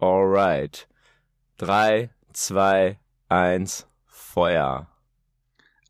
Alright. 0.00 0.86
Drei, 1.56 2.10
zwei, 2.32 3.00
eins, 3.28 3.88
Feuer. 4.06 4.86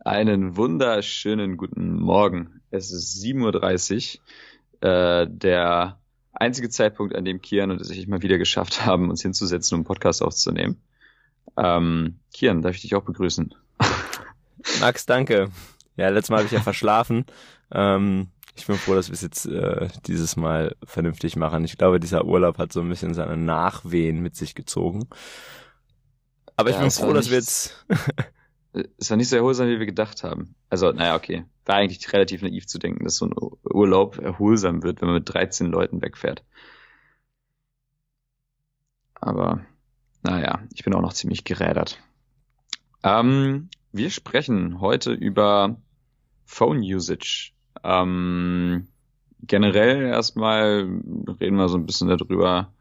Einen 0.02 0.56
wunderschönen 0.56 1.58
guten 1.58 1.92
Morgen. 2.00 2.62
Es 2.70 2.90
ist 2.90 3.22
7.30 3.22 4.18
Uhr. 4.80 4.88
Äh, 4.88 5.26
der 5.28 5.98
einzige 6.32 6.70
Zeitpunkt, 6.70 7.14
an 7.14 7.26
dem 7.26 7.42
Kian 7.42 7.70
und 7.70 7.82
ich 7.82 8.08
mal 8.08 8.22
wieder 8.22 8.38
geschafft 8.38 8.86
haben, 8.86 9.10
uns 9.10 9.20
hinzusetzen, 9.20 9.74
um 9.74 9.80
einen 9.80 9.86
Podcast 9.86 10.22
aufzunehmen. 10.22 10.80
Ähm, 11.58 12.18
Kian, 12.32 12.62
darf 12.62 12.76
ich 12.76 12.80
dich 12.80 12.94
auch 12.94 13.04
begrüßen? 13.04 13.54
Max, 14.80 15.04
danke. 15.04 15.50
Ja, 15.98 16.08
letztes 16.08 16.30
Mal 16.30 16.38
habe 16.38 16.46
ich 16.46 16.52
ja 16.52 16.60
verschlafen. 16.62 17.26
Ähm, 17.70 18.28
ich 18.58 18.66
bin 18.66 18.76
froh, 18.76 18.94
dass 18.94 19.08
wir 19.08 19.14
es 19.14 19.22
jetzt 19.22 19.46
äh, 19.46 19.88
dieses 20.06 20.36
Mal 20.36 20.76
vernünftig 20.84 21.36
machen. 21.36 21.64
Ich 21.64 21.78
glaube, 21.78 22.00
dieser 22.00 22.24
Urlaub 22.24 22.58
hat 22.58 22.72
so 22.72 22.80
ein 22.80 22.88
bisschen 22.88 23.14
seine 23.14 23.36
Nachwehen 23.36 24.20
mit 24.20 24.34
sich 24.34 24.54
gezogen. 24.54 25.08
Aber 26.56 26.70
ich 26.70 26.76
ja, 26.76 26.82
bin 26.82 26.90
froh, 26.90 27.12
dass 27.12 27.30
wir 27.30 27.38
jetzt. 27.38 27.86
es 28.98 29.10
war 29.10 29.16
nicht 29.16 29.28
so 29.28 29.36
erholsam, 29.36 29.68
wie 29.68 29.78
wir 29.78 29.86
gedacht 29.86 30.24
haben. 30.24 30.56
Also, 30.68 30.90
naja, 30.90 31.14
okay. 31.14 31.44
War 31.64 31.76
eigentlich 31.76 32.12
relativ 32.12 32.42
naiv 32.42 32.66
zu 32.66 32.78
denken, 32.78 33.04
dass 33.04 33.16
so 33.16 33.26
ein 33.26 33.34
Urlaub 33.62 34.18
erholsam 34.18 34.82
wird, 34.82 35.00
wenn 35.00 35.08
man 35.08 35.18
mit 35.18 35.32
13 35.32 35.68
Leuten 35.68 36.02
wegfährt. 36.02 36.42
Aber, 39.14 39.64
naja, 40.22 40.62
ich 40.72 40.82
bin 40.82 40.94
auch 40.94 41.02
noch 41.02 41.12
ziemlich 41.12 41.44
gerädert. 41.44 42.00
Ähm, 43.04 43.70
wir 43.92 44.10
sprechen 44.10 44.80
heute 44.80 45.12
über 45.12 45.76
Phone 46.44 46.80
Usage 46.80 47.52
ähm, 47.88 48.86
generell 49.42 50.02
erstmal 50.02 50.88
reden 51.40 51.56
wir 51.56 51.68
so 51.68 51.78
ein 51.78 51.86
bisschen 51.86 52.08
darüber, 52.08 52.72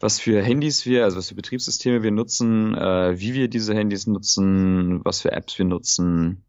was 0.00 0.18
für 0.20 0.42
Handys 0.42 0.84
wir, 0.84 1.04
also 1.04 1.18
was 1.18 1.28
für 1.28 1.34
Betriebssysteme 1.36 2.02
wir 2.02 2.10
nutzen, 2.10 2.74
äh, 2.74 3.18
wie 3.18 3.34
wir 3.34 3.48
diese 3.48 3.74
Handys 3.74 4.06
nutzen, 4.06 5.04
was 5.04 5.22
für 5.22 5.32
Apps 5.32 5.56
wir 5.58 5.64
nutzen 5.64 6.42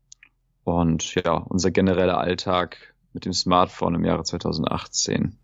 und 0.63 1.15
ja, 1.15 1.33
unser 1.33 1.71
genereller 1.71 2.17
Alltag 2.17 2.95
mit 3.13 3.25
dem 3.25 3.33
Smartphone 3.33 3.95
im 3.95 4.05
Jahre 4.05 4.23
2018. 4.23 5.37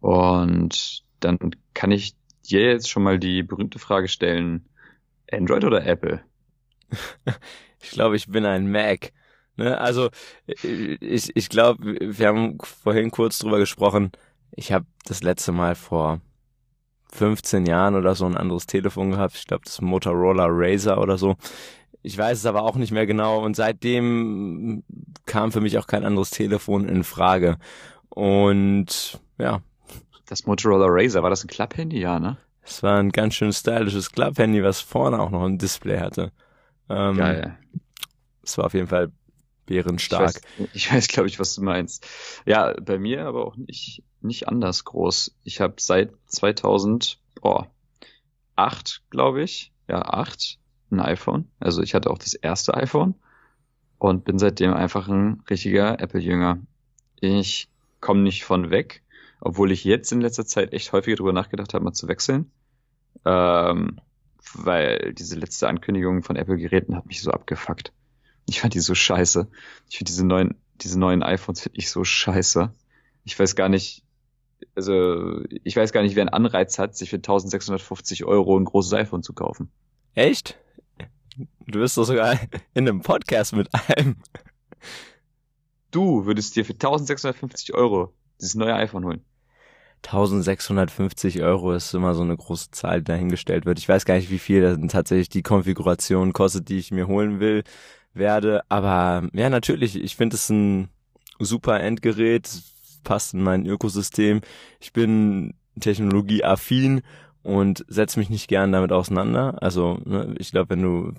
Und 0.00 1.04
dann 1.20 1.38
kann 1.74 1.90
ich 1.90 2.16
dir 2.48 2.62
jetzt 2.62 2.88
schon 2.88 3.02
mal 3.02 3.18
die 3.18 3.42
berühmte 3.42 3.78
Frage 3.78 4.08
stellen, 4.08 4.68
Android 5.30 5.64
oder 5.64 5.84
Apple? 5.84 6.22
Ich 7.80 7.90
glaube, 7.90 8.16
ich 8.16 8.26
bin 8.26 8.44
ein 8.44 8.72
Mac. 8.72 9.12
Ne? 9.58 9.78
Also 9.78 10.08
ich, 10.46 11.36
ich 11.36 11.48
glaube, 11.48 11.96
wir 12.00 12.28
haben 12.28 12.58
vorhin 12.62 13.10
kurz 13.10 13.38
drüber 13.38 13.58
gesprochen. 13.58 14.12
Ich 14.52 14.72
habe 14.72 14.86
das 15.04 15.22
letzte 15.22 15.52
Mal 15.52 15.74
vor 15.74 16.20
15 17.12 17.66
Jahren 17.66 17.94
oder 17.94 18.14
so 18.14 18.24
ein 18.24 18.36
anderes 18.36 18.66
Telefon 18.66 19.10
gehabt. 19.10 19.34
Ich 19.36 19.46
glaube, 19.46 19.64
das 19.64 19.80
Motorola 19.80 20.46
Razer 20.48 21.00
oder 21.00 21.18
so. 21.18 21.36
Ich 22.02 22.16
weiß 22.16 22.38
es 22.38 22.46
aber 22.46 22.62
auch 22.62 22.76
nicht 22.76 22.92
mehr 22.92 23.06
genau. 23.06 23.44
Und 23.44 23.56
seitdem 23.56 24.84
kam 25.26 25.50
für 25.52 25.60
mich 25.60 25.76
auch 25.78 25.86
kein 25.86 26.04
anderes 26.04 26.30
Telefon 26.30 26.88
in 26.88 27.02
Frage. 27.02 27.58
Und 28.10 29.20
ja. 29.38 29.60
Das 30.26 30.46
Motorola 30.46 30.86
Razer, 30.88 31.22
war 31.22 31.30
das 31.30 31.42
ein 31.42 31.48
Klapphandy? 31.48 31.98
Ja, 31.98 32.20
ne? 32.20 32.36
Es 32.62 32.82
war 32.82 32.98
ein 32.98 33.10
ganz 33.10 33.34
schön 33.34 33.52
stylisches 33.52 34.12
Klapphandy, 34.12 34.62
was 34.62 34.80
vorne 34.80 35.18
auch 35.18 35.30
noch 35.30 35.44
ein 35.44 35.58
Display 35.58 35.98
hatte. 35.98 36.32
Ähm, 36.90 37.16
Geil. 37.16 37.58
Es 38.42 38.56
war 38.58 38.66
auf 38.66 38.74
jeden 38.74 38.88
Fall 38.88 39.10
bärenstark. 39.68 40.40
Ich 40.58 40.60
weiß, 40.60 40.68
ich 40.74 40.92
weiß 40.92 41.08
glaube 41.08 41.28
ich, 41.28 41.38
was 41.38 41.54
du 41.54 41.62
meinst. 41.62 42.06
Ja, 42.46 42.74
bei 42.80 42.98
mir 42.98 43.26
aber 43.26 43.46
auch 43.46 43.56
nicht, 43.56 44.02
nicht 44.20 44.48
anders 44.48 44.84
groß. 44.84 45.36
Ich 45.44 45.60
habe 45.60 45.74
seit 45.78 46.12
2008, 46.26 47.18
glaube 49.10 49.42
ich, 49.42 49.72
ja, 49.88 50.02
8, 50.02 50.58
ein 50.90 51.00
iPhone. 51.00 51.48
Also 51.60 51.82
ich 51.82 51.94
hatte 51.94 52.10
auch 52.10 52.18
das 52.18 52.34
erste 52.34 52.74
iPhone 52.74 53.14
und 53.98 54.24
bin 54.24 54.38
seitdem 54.38 54.72
einfach 54.72 55.08
ein 55.08 55.42
richtiger 55.48 56.00
Apple-Jünger. 56.00 56.58
Ich 57.20 57.68
komme 58.00 58.20
nicht 58.20 58.44
von 58.44 58.70
weg, 58.70 59.02
obwohl 59.40 59.72
ich 59.72 59.84
jetzt 59.84 60.12
in 60.12 60.20
letzter 60.20 60.46
Zeit 60.46 60.72
echt 60.72 60.92
häufiger 60.92 61.16
drüber 61.16 61.32
nachgedacht 61.32 61.74
habe, 61.74 61.84
mal 61.84 61.92
zu 61.92 62.08
wechseln. 62.08 62.50
Ähm, 63.24 64.00
weil 64.54 65.12
diese 65.14 65.36
letzte 65.36 65.68
Ankündigung 65.68 66.22
von 66.22 66.36
Apple-Geräten 66.36 66.96
hat 66.96 67.06
mich 67.06 67.22
so 67.22 67.30
abgefuckt. 67.30 67.92
Ich 68.48 68.62
fand 68.62 68.72
die 68.72 68.80
so 68.80 68.94
scheiße. 68.94 69.46
Ich 69.90 69.98
finde 69.98 70.08
diese 70.08 70.26
neuen, 70.26 70.54
diese 70.80 70.98
neuen 70.98 71.22
iPhones 71.22 71.60
finde 71.60 71.78
ich 71.78 71.90
so 71.90 72.02
scheiße. 72.02 72.72
Ich 73.24 73.38
weiß 73.38 73.54
gar 73.56 73.68
nicht, 73.68 74.04
also 74.74 75.42
ich 75.64 75.76
weiß 75.76 75.92
gar 75.92 76.02
nicht, 76.02 76.16
wer 76.16 76.22
einen 76.22 76.30
Anreiz 76.30 76.78
hat, 76.78 76.96
sich 76.96 77.10
für 77.10 77.16
1650 77.16 78.24
Euro 78.24 78.58
ein 78.58 78.64
großes 78.64 78.94
iPhone 78.94 79.22
zu 79.22 79.34
kaufen. 79.34 79.70
Echt? 80.14 80.58
Du 81.66 81.80
bist 81.80 81.98
doch 81.98 82.04
sogar 82.04 82.40
in 82.72 82.88
einem 82.88 83.02
Podcast 83.02 83.54
mit 83.54 83.68
einem. 83.74 84.16
Du 85.90 86.24
würdest 86.24 86.56
dir 86.56 86.64
für 86.64 86.72
1650 86.72 87.74
Euro 87.74 88.14
dieses 88.40 88.54
neue 88.54 88.74
iPhone 88.74 89.04
holen. 89.04 89.24
1650 90.06 91.42
Euro 91.42 91.72
ist 91.72 91.92
immer 91.92 92.14
so 92.14 92.22
eine 92.22 92.36
große 92.36 92.70
Zahl, 92.70 93.00
die 93.00 93.04
dahingestellt 93.04 93.66
wird. 93.66 93.78
Ich 93.78 93.88
weiß 93.88 94.04
gar 94.04 94.14
nicht, 94.14 94.30
wie 94.30 94.38
viel 94.38 94.62
dann 94.62 94.88
tatsächlich 94.88 95.28
die 95.28 95.42
Konfiguration 95.42 96.32
kostet, 96.32 96.68
die 96.68 96.78
ich 96.78 96.92
mir 96.92 97.08
holen 97.08 97.40
will 97.40 97.64
werde. 98.18 98.62
Aber 98.68 99.28
ja, 99.32 99.50
natürlich, 99.50 99.96
ich 99.96 100.16
finde 100.16 100.36
es 100.36 100.48
ein 100.50 100.88
super 101.38 101.80
Endgerät, 101.80 102.48
passt 103.04 103.34
in 103.34 103.42
mein 103.42 103.66
Ökosystem. 103.66 104.40
Ich 104.80 104.92
bin 104.92 105.54
technologieaffin 105.80 107.02
und 107.42 107.84
setze 107.88 108.18
mich 108.18 108.30
nicht 108.30 108.48
gern 108.48 108.72
damit 108.72 108.92
auseinander. 108.92 109.56
Also 109.62 109.98
ne, 110.04 110.34
ich 110.38 110.50
glaube, 110.50 110.70
wenn 110.70 110.82
du 110.82 111.12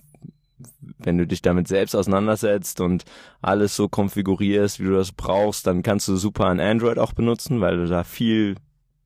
wenn 0.97 1.17
du 1.17 1.25
dich 1.25 1.41
damit 1.41 1.67
selbst 1.67 1.95
auseinandersetzt 1.95 2.81
und 2.81 3.05
alles 3.41 3.75
so 3.75 3.87
konfigurierst, 3.87 4.79
wie 4.79 4.85
du 4.85 4.93
das 4.93 5.13
brauchst, 5.13 5.65
dann 5.65 5.83
kannst 5.83 6.07
du 6.09 6.17
super 6.17 6.47
ein 6.47 6.59
Android 6.59 6.99
auch 6.99 7.13
benutzen, 7.13 7.61
weil 7.61 7.77
du 7.77 7.87
da 7.87 8.03
viel 8.03 8.55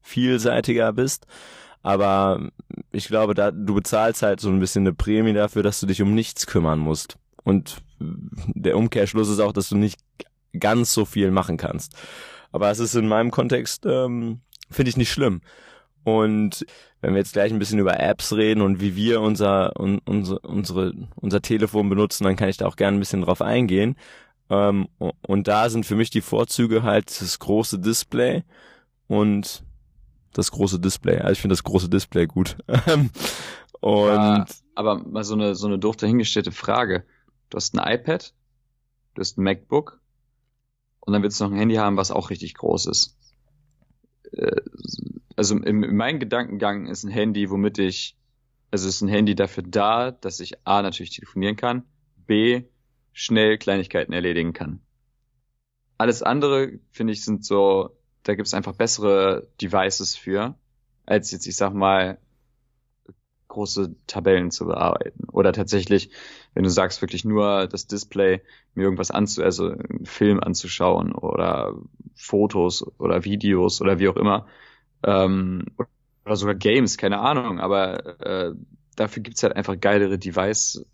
vielseitiger 0.01 0.91
bist. 0.93 1.27
Aber 1.83 2.49
ich 2.91 3.07
glaube, 3.07 3.33
da 3.33 3.51
du 3.51 3.75
bezahlst 3.75 4.23
halt 4.23 4.39
so 4.39 4.49
ein 4.49 4.59
bisschen 4.59 4.83
eine 4.83 4.93
Prämie 4.93 5.33
dafür, 5.33 5.63
dass 5.63 5.79
du 5.79 5.85
dich 5.85 6.01
um 6.01 6.15
nichts 6.15 6.47
kümmern 6.47 6.79
musst. 6.79 7.17
Und 7.43 7.77
der 7.99 8.77
Umkehrschluss 8.77 9.29
ist 9.29 9.39
auch, 9.39 9.53
dass 9.53 9.69
du 9.69 9.75
nicht 9.75 9.99
ganz 10.59 10.93
so 10.93 11.05
viel 11.05 11.31
machen 11.31 11.57
kannst. 11.57 11.95
Aber 12.51 12.69
es 12.69 12.79
ist 12.79 12.95
in 12.95 13.07
meinem 13.07 13.31
Kontext, 13.31 13.85
ähm, 13.85 14.41
finde 14.69 14.89
ich 14.89 14.97
nicht 14.97 15.11
schlimm. 15.11 15.41
Und 16.03 16.65
wenn 17.01 17.13
wir 17.13 17.19
jetzt 17.19 17.33
gleich 17.33 17.51
ein 17.51 17.59
bisschen 17.59 17.79
über 17.79 17.99
Apps 17.99 18.33
reden 18.33 18.61
und 18.61 18.81
wie 18.81 18.95
wir 18.95 19.21
unser, 19.21 19.79
un, 19.79 19.99
unser, 20.05 20.43
unsere, 20.43 20.93
unser 21.15 21.41
Telefon 21.41 21.89
benutzen, 21.89 22.25
dann 22.25 22.35
kann 22.35 22.49
ich 22.49 22.57
da 22.57 22.67
auch 22.67 22.75
gerne 22.75 22.97
ein 22.97 22.99
bisschen 22.99 23.21
drauf 23.21 23.41
eingehen. 23.41 23.95
Ähm, 24.49 24.87
und 24.99 25.47
da 25.47 25.69
sind 25.69 25.85
für 25.85 25.95
mich 25.95 26.09
die 26.09 26.21
Vorzüge 26.21 26.83
halt 26.83 27.09
das 27.21 27.39
große 27.39 27.79
Display 27.79 28.43
und 29.07 29.63
das 30.33 30.51
große 30.51 30.79
Display. 30.79 31.19
Also 31.19 31.33
ich 31.33 31.41
finde 31.41 31.53
das 31.53 31.63
große 31.63 31.89
Display 31.89 32.27
gut. 32.27 32.57
und 33.79 34.07
ja, 34.07 34.45
aber 34.75 34.97
mal 34.97 35.23
so 35.23 35.35
eine 35.35 35.55
so 35.55 35.67
eine 35.67 35.79
doof 35.79 35.95
dahingestellte 35.95 36.51
Frage. 36.51 37.03
Du 37.53 37.57
hast 37.57 37.77
ein 37.77 37.93
iPad, 37.93 38.33
du 39.13 39.19
hast 39.19 39.37
ein 39.37 39.43
MacBook 39.43 40.01
und 41.01 41.13
dann 41.13 41.21
willst 41.21 41.39
du 41.39 41.43
noch 41.43 41.51
ein 41.51 41.59
Handy 41.59 41.75
haben, 41.75 41.97
was 41.97 42.09
auch 42.09 42.31
richtig 42.31 42.55
groß 42.55 42.87
ist. 42.87 43.15
Äh, 44.31 44.59
also 45.35 45.55
in, 45.57 45.83
in 45.83 45.95
meinem 45.95 46.19
Gedankengang 46.19 46.87
ist 46.87 47.03
ein 47.03 47.11
Handy, 47.11 47.51
womit 47.51 47.77
ich, 47.77 48.17
also 48.71 48.87
ist 48.87 49.01
ein 49.01 49.07
Handy 49.07 49.35
dafür 49.35 49.61
da, 49.61 50.09
dass 50.09 50.39
ich 50.39 50.65
A 50.65 50.81
natürlich 50.81 51.11
telefonieren 51.11 51.55
kann, 51.55 51.83
B 52.25 52.63
schnell 53.11 53.59
Kleinigkeiten 53.59 54.13
erledigen 54.13 54.53
kann. 54.53 54.79
Alles 55.99 56.23
andere, 56.23 56.79
finde 56.89 57.13
ich, 57.13 57.23
sind 57.23 57.45
so, 57.45 57.95
da 58.23 58.33
gibt 58.33 58.47
es 58.47 58.55
einfach 58.55 58.73
bessere 58.73 59.47
Devices 59.61 60.15
für, 60.15 60.55
als 61.05 61.29
jetzt, 61.29 61.45
ich 61.45 61.55
sag 61.55 61.75
mal, 61.75 62.17
große 63.53 63.95
Tabellen 64.07 64.49
zu 64.49 64.65
bearbeiten. 64.65 65.25
Oder 65.31 65.53
tatsächlich, 65.53 66.09
wenn 66.53 66.63
du 66.63 66.69
sagst, 66.69 67.01
wirklich 67.01 67.25
nur 67.25 67.67
das 67.67 67.87
Display, 67.87 68.41
mir 68.75 68.83
irgendwas 68.83 69.11
anzu, 69.11 69.43
also 69.43 69.75
Film 70.03 70.39
anzuschauen 70.39 71.13
oder 71.13 71.75
Fotos 72.15 72.85
oder 72.99 73.23
Videos 73.23 73.81
oder 73.81 73.99
wie 73.99 74.09
auch 74.09 74.15
immer, 74.15 74.45
ähm, 75.03 75.65
oder 76.25 76.35
sogar 76.35 76.55
Games, 76.55 76.97
keine 76.97 77.19
Ahnung, 77.19 77.59
aber 77.59 78.21
äh, 78.21 78.53
dafür 78.95 79.23
gibt's 79.23 79.43
halt 79.43 79.55
einfach 79.55 79.79
geilere 79.79 80.17
Devices 80.17 80.85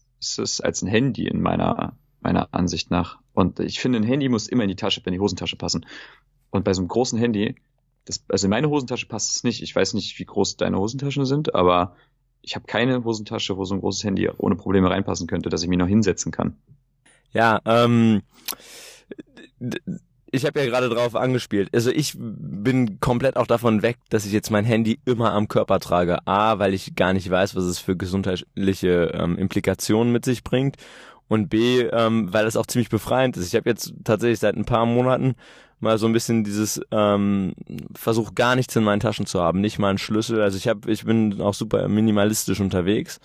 als 0.62 0.82
ein 0.82 0.88
Handy 0.88 1.28
in 1.28 1.42
meiner, 1.42 1.98
meiner 2.22 2.54
Ansicht 2.54 2.92
nach. 2.92 3.20
Und 3.34 3.60
ich 3.60 3.80
finde, 3.80 4.00
ein 4.00 4.04
Handy 4.04 4.30
muss 4.30 4.48
immer 4.48 4.64
in 4.64 4.70
die 4.70 4.76
Tasche, 4.76 5.02
in 5.06 5.14
die 5.14 5.20
Hosentasche 5.20 5.56
passen. 5.56 5.86
Und 6.50 6.64
bei 6.64 6.74
so 6.74 6.82
einem 6.82 6.88
großen 6.88 7.20
Handy, 7.20 7.56
das, 8.06 8.24
also 8.28 8.48
in 8.48 8.52
meine 8.52 8.70
Hosentasche 8.70 9.08
passt 9.08 9.36
es 9.36 9.44
nicht. 9.44 9.62
Ich 9.62 9.76
weiß 9.76 9.94
nicht, 9.94 10.18
wie 10.20 10.26
groß 10.26 10.58
deine 10.58 10.78
Hosentaschen 10.78 11.26
sind, 11.26 11.54
aber 11.54 11.96
ich 12.50 12.56
habe 12.56 12.66
keine 12.66 13.04
Hosentasche, 13.04 13.58
wo 13.58 13.64
so 13.64 13.76
ein 13.76 13.80
großes 13.80 14.04
Handy 14.04 14.28
ohne 14.38 14.56
Probleme 14.56 14.90
reinpassen 14.90 15.28
könnte, 15.28 15.50
dass 15.50 15.62
ich 15.62 15.70
mich 15.70 15.78
noch 15.78 15.88
hinsetzen 15.88 16.32
kann. 16.32 16.56
Ja, 17.32 17.60
ähm, 17.66 18.24
ich 20.32 20.46
habe 20.48 20.60
ja 20.60 20.66
gerade 20.66 20.90
drauf 20.90 21.16
angespielt. 21.16 21.70
Also 21.76 21.92
ich 21.92 22.16
bin 22.18 23.00
komplett 23.00 23.38
auch 23.38 23.46
davon 23.46 23.84
weg, 23.84 23.98
dass 24.10 24.26
ich 24.26 24.32
jetzt 24.32 24.50
mein 24.50 24.66
Handy 24.66 25.00
immer 25.06 25.32
am 25.32 25.48
Körper 25.48 25.80
trage. 25.80 26.26
A, 26.26 26.58
weil 26.58 26.74
ich 26.74 26.96
gar 26.96 27.14
nicht 27.14 27.30
weiß, 27.30 27.56
was 27.56 27.66
es 27.66 27.78
für 27.78 27.96
gesundheitliche 27.96 29.12
ähm, 29.14 29.38
Implikationen 29.38 30.12
mit 30.12 30.26
sich 30.26 30.44
bringt. 30.44 30.78
Und 31.28 31.50
B, 31.50 31.82
ähm, 31.82 32.34
weil 32.34 32.48
es 32.48 32.58
auch 32.58 32.66
ziemlich 32.66 32.90
befreiend 32.90 33.38
ist. 33.38 33.46
Ich 33.46 33.56
habe 33.56 33.70
jetzt 33.70 33.94
tatsächlich 34.04 34.40
seit 34.40 34.56
ein 34.56 34.66
paar 34.66 34.88
Monaten 34.88 35.36
mal 35.80 35.98
so 35.98 36.08
ein 36.08 36.14
bisschen 36.14 36.44
dieses 36.44 36.82
ähm, 36.92 37.54
Versuch 37.96 38.36
gar 38.36 38.56
nichts 38.56 38.76
in 38.76 38.84
meinen 38.84 39.00
Taschen 39.00 39.26
zu 39.26 39.42
haben, 39.42 39.62
nicht 39.62 39.80
mal 39.80 39.90
einen 39.90 39.98
Schlüssel. 39.98 40.42
Also 40.42 40.58
ich 40.58 40.68
habe, 40.68 40.92
ich 40.92 41.06
bin 41.06 41.42
auch 41.42 41.54
super 41.54 41.88
minimalistisch 41.88 42.60
unterwegs. 42.60 43.20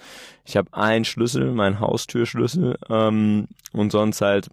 Ich 0.44 0.56
habe 0.56 0.72
einen 0.72 1.04
Schlüssel, 1.04 1.52
meinen 1.52 1.80
Haustürschlüssel 1.80 2.78
ähm, 2.88 3.48
und 3.72 3.92
sonst 3.92 4.20
halt 4.20 4.50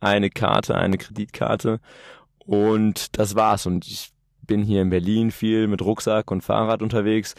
eine 0.00 0.30
Karte, 0.30 0.76
eine 0.76 0.98
Kreditkarte 0.98 1.80
und 2.38 3.18
das 3.18 3.34
war's. 3.34 3.66
Und 3.66 3.86
ich 3.86 4.12
bin 4.46 4.62
hier 4.62 4.82
in 4.82 4.90
Berlin 4.90 5.30
viel 5.30 5.66
mit 5.66 5.82
Rucksack 5.82 6.30
und 6.30 6.42
Fahrrad 6.42 6.82
unterwegs 6.82 7.34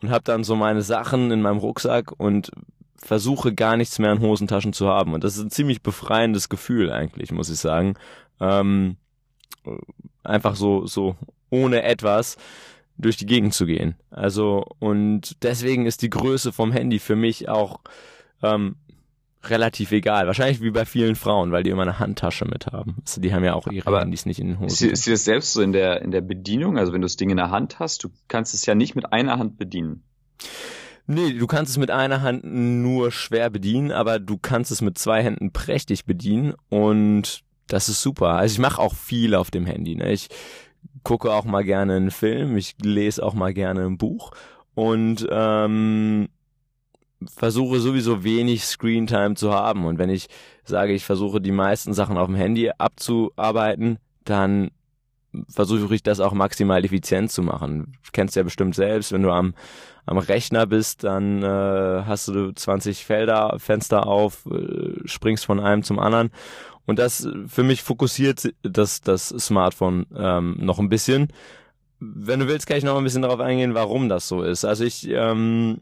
und 0.00 0.10
habe 0.10 0.24
dann 0.24 0.44
so 0.44 0.56
meine 0.56 0.82
Sachen 0.82 1.30
in 1.30 1.42
meinem 1.42 1.58
Rucksack 1.58 2.12
und 2.18 2.50
versuche 2.96 3.52
gar 3.52 3.76
nichts 3.76 3.98
mehr 3.98 4.12
in 4.12 4.20
Hosentaschen 4.20 4.72
zu 4.72 4.88
haben. 4.88 5.12
Und 5.12 5.24
das 5.24 5.36
ist 5.36 5.42
ein 5.42 5.50
ziemlich 5.50 5.82
befreiendes 5.82 6.48
Gefühl 6.48 6.92
eigentlich, 6.92 7.32
muss 7.32 7.50
ich 7.50 7.58
sagen. 7.58 7.94
Ähm, 8.40 8.96
einfach 10.22 10.56
so, 10.56 10.86
so 10.86 11.16
ohne 11.50 11.82
etwas 11.82 12.36
durch 12.98 13.16
die 13.16 13.26
Gegend 13.26 13.54
zu 13.54 13.66
gehen. 13.66 13.96
Also, 14.10 14.64
und 14.78 15.42
deswegen 15.42 15.86
ist 15.86 16.02
die 16.02 16.10
Größe 16.10 16.52
vom 16.52 16.72
Handy 16.72 16.98
für 16.98 17.16
mich 17.16 17.48
auch 17.48 17.80
ähm, 18.42 18.76
relativ 19.44 19.92
egal. 19.92 20.26
Wahrscheinlich 20.26 20.60
wie 20.60 20.70
bei 20.70 20.84
vielen 20.84 21.16
Frauen, 21.16 21.52
weil 21.52 21.62
die 21.62 21.70
immer 21.70 21.82
eine 21.82 21.98
Handtasche 21.98 22.44
mit 22.44 22.66
haben. 22.66 22.96
Also 23.04 23.20
die 23.20 23.34
haben 23.34 23.44
ja 23.44 23.54
auch 23.54 23.66
ihre 23.66 23.86
Aber 23.86 24.00
Handys 24.00 24.26
nicht 24.26 24.38
in 24.38 24.48
den 24.48 24.60
Hosen. 24.60 24.88
Ist, 24.88 24.92
ist 24.92 25.06
dir 25.06 25.12
das 25.12 25.24
selbst 25.24 25.52
so 25.52 25.62
in 25.62 25.72
der, 25.72 26.02
in 26.02 26.10
der 26.10 26.20
Bedienung? 26.20 26.78
Also 26.78 26.92
wenn 26.92 27.00
du 27.00 27.06
das 27.06 27.16
Ding 27.16 27.30
in 27.30 27.36
der 27.36 27.50
Hand 27.50 27.78
hast, 27.78 28.04
du 28.04 28.10
kannst 28.28 28.54
es 28.54 28.66
ja 28.66 28.74
nicht 28.74 28.94
mit 28.94 29.12
einer 29.12 29.38
Hand 29.38 29.58
bedienen. 29.58 30.04
Nee, 31.06 31.32
du 31.32 31.46
kannst 31.46 31.72
es 31.72 31.78
mit 31.78 31.90
einer 31.90 32.22
Hand 32.22 32.44
nur 32.44 33.10
schwer 33.10 33.50
bedienen, 33.50 33.90
aber 33.90 34.20
du 34.20 34.38
kannst 34.38 34.70
es 34.70 34.80
mit 34.80 34.98
zwei 34.98 35.22
Händen 35.22 35.52
prächtig 35.52 36.04
bedienen 36.04 36.54
und 36.68 37.42
das 37.72 37.88
ist 37.88 38.02
super. 38.02 38.34
Also 38.34 38.52
ich 38.52 38.58
mache 38.58 38.80
auch 38.80 38.94
viel 38.94 39.34
auf 39.34 39.50
dem 39.50 39.64
Handy. 39.64 39.96
Ne? 39.96 40.12
Ich 40.12 40.28
gucke 41.04 41.32
auch 41.32 41.44
mal 41.44 41.64
gerne 41.64 41.96
einen 41.96 42.10
Film, 42.10 42.56
ich 42.56 42.76
lese 42.82 43.24
auch 43.24 43.34
mal 43.34 43.54
gerne 43.54 43.86
ein 43.86 43.96
Buch 43.96 44.32
und 44.74 45.26
ähm, 45.30 46.28
versuche 47.26 47.80
sowieso 47.80 48.24
wenig 48.24 48.64
Screentime 48.64 49.34
zu 49.34 49.52
haben. 49.52 49.86
Und 49.86 49.98
wenn 49.98 50.10
ich 50.10 50.28
sage, 50.64 50.92
ich 50.92 51.04
versuche 51.04 51.40
die 51.40 51.52
meisten 51.52 51.94
Sachen 51.94 52.18
auf 52.18 52.26
dem 52.26 52.36
Handy 52.36 52.70
abzuarbeiten, 52.76 53.98
dann 54.24 54.70
versuche 55.48 55.94
ich 55.94 56.02
das 56.02 56.20
auch 56.20 56.32
maximal 56.32 56.84
effizient 56.84 57.30
zu 57.30 57.42
machen. 57.42 57.96
Kennst 58.12 58.36
ja 58.36 58.42
bestimmt 58.42 58.74
selbst, 58.74 59.12
wenn 59.12 59.22
du 59.22 59.30
am, 59.30 59.54
am 60.06 60.18
Rechner 60.18 60.66
bist, 60.66 61.04
dann 61.04 61.42
äh, 61.42 62.02
hast 62.06 62.28
du 62.28 62.52
20 62.52 63.04
Felder, 63.04 63.56
Fenster 63.58 64.06
auf, 64.06 64.46
äh, 64.46 65.06
springst 65.06 65.44
von 65.44 65.60
einem 65.60 65.82
zum 65.82 65.98
anderen. 65.98 66.30
Und 66.84 66.98
das 66.98 67.28
für 67.46 67.62
mich 67.62 67.82
fokussiert 67.82 68.52
das, 68.62 69.00
das 69.00 69.28
Smartphone 69.28 70.06
ähm, 70.16 70.56
noch 70.58 70.78
ein 70.78 70.88
bisschen. 70.88 71.28
Wenn 72.00 72.40
du 72.40 72.48
willst, 72.48 72.66
kann 72.66 72.76
ich 72.76 72.84
noch 72.84 72.98
ein 72.98 73.04
bisschen 73.04 73.22
darauf 73.22 73.40
eingehen, 73.40 73.74
warum 73.74 74.08
das 74.08 74.26
so 74.26 74.42
ist. 74.42 74.64
Also 74.64 74.84
ich 74.84 75.08
ähm, 75.08 75.78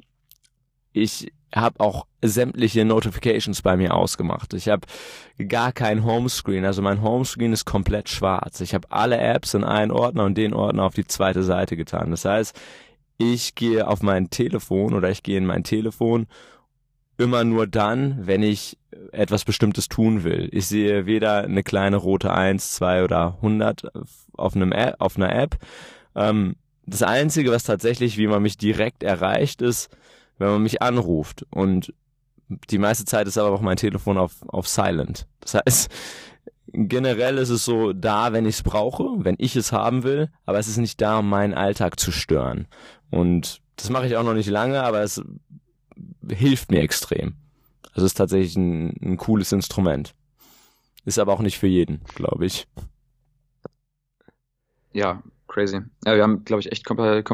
ich 0.92 1.32
habe 1.54 1.80
auch 1.80 2.06
sämtliche 2.22 2.84
Notifications 2.84 3.62
bei 3.62 3.76
mir 3.76 3.94
ausgemacht. 3.94 4.54
Ich 4.54 4.68
habe 4.68 4.86
gar 5.48 5.72
kein 5.72 6.04
Homescreen, 6.04 6.64
also 6.64 6.82
mein 6.82 7.02
Homescreen 7.02 7.52
ist 7.52 7.64
komplett 7.64 8.08
schwarz. 8.08 8.60
Ich 8.60 8.74
habe 8.74 8.90
alle 8.90 9.18
Apps 9.18 9.54
in 9.54 9.64
einen 9.64 9.90
Ordner 9.90 10.24
und 10.24 10.36
den 10.36 10.54
Ordner 10.54 10.84
auf 10.84 10.94
die 10.94 11.06
zweite 11.06 11.42
Seite 11.42 11.76
getan. 11.76 12.10
Das 12.10 12.24
heißt, 12.24 12.58
ich 13.18 13.54
gehe 13.54 13.86
auf 13.86 14.02
mein 14.02 14.30
Telefon 14.30 14.94
oder 14.94 15.10
ich 15.10 15.22
gehe 15.22 15.38
in 15.38 15.46
mein 15.46 15.64
Telefon 15.64 16.26
immer 17.18 17.44
nur 17.44 17.66
dann, 17.66 18.26
wenn 18.26 18.42
ich 18.42 18.78
etwas 19.12 19.44
Bestimmtes 19.44 19.88
tun 19.88 20.24
will. 20.24 20.48
Ich 20.52 20.66
sehe 20.66 21.04
weder 21.04 21.44
eine 21.44 21.62
kleine 21.62 21.96
rote 21.96 22.32
1, 22.32 22.72
2 22.72 23.04
oder 23.04 23.34
100 23.36 23.92
auf, 24.32 24.56
einem 24.56 24.72
App, 24.72 24.96
auf 24.98 25.16
einer 25.16 25.34
App. 25.34 25.58
Ähm, 26.14 26.56
das 26.86 27.02
Einzige, 27.02 27.52
was 27.52 27.64
tatsächlich, 27.64 28.16
wie 28.16 28.26
man 28.26 28.42
mich 28.42 28.56
direkt 28.56 29.02
erreicht, 29.02 29.60
ist, 29.62 29.90
wenn 30.40 30.48
man 30.48 30.62
mich 30.62 30.82
anruft. 30.82 31.46
Und 31.50 31.92
die 32.48 32.78
meiste 32.78 33.04
Zeit 33.04 33.28
ist 33.28 33.38
aber 33.38 33.54
auch 33.54 33.60
mein 33.60 33.76
Telefon 33.76 34.18
auf, 34.18 34.36
auf 34.48 34.66
Silent. 34.66 35.28
Das 35.40 35.54
heißt, 35.54 35.90
generell 36.72 37.38
ist 37.38 37.50
es 37.50 37.64
so 37.64 37.92
da, 37.92 38.32
wenn 38.32 38.46
ich 38.46 38.56
es 38.56 38.62
brauche, 38.62 39.04
wenn 39.18 39.36
ich 39.38 39.54
es 39.54 39.70
haben 39.70 40.02
will, 40.02 40.30
aber 40.46 40.58
es 40.58 40.66
ist 40.66 40.78
nicht 40.78 41.00
da, 41.00 41.18
um 41.18 41.28
meinen 41.28 41.54
Alltag 41.54 42.00
zu 42.00 42.10
stören. 42.10 42.66
Und 43.10 43.60
das 43.76 43.90
mache 43.90 44.06
ich 44.06 44.16
auch 44.16 44.24
noch 44.24 44.34
nicht 44.34 44.48
lange, 44.48 44.82
aber 44.82 45.02
es 45.02 45.22
hilft 46.28 46.70
mir 46.70 46.80
extrem. 46.80 47.34
Also 47.92 48.06
es 48.06 48.12
ist 48.12 48.18
tatsächlich 48.18 48.56
ein, 48.56 48.96
ein 49.02 49.16
cooles 49.18 49.52
Instrument. 49.52 50.14
Ist 51.04 51.18
aber 51.18 51.34
auch 51.34 51.40
nicht 51.40 51.58
für 51.58 51.66
jeden, 51.66 52.00
glaube 52.14 52.46
ich. 52.46 52.66
Ja, 54.92 55.22
crazy. 55.48 55.80
Ja, 56.04 56.14
wir 56.16 56.22
haben, 56.22 56.44
glaube 56.44 56.60
ich, 56.60 56.72
echt 56.72 56.84
komplett, 56.84 57.24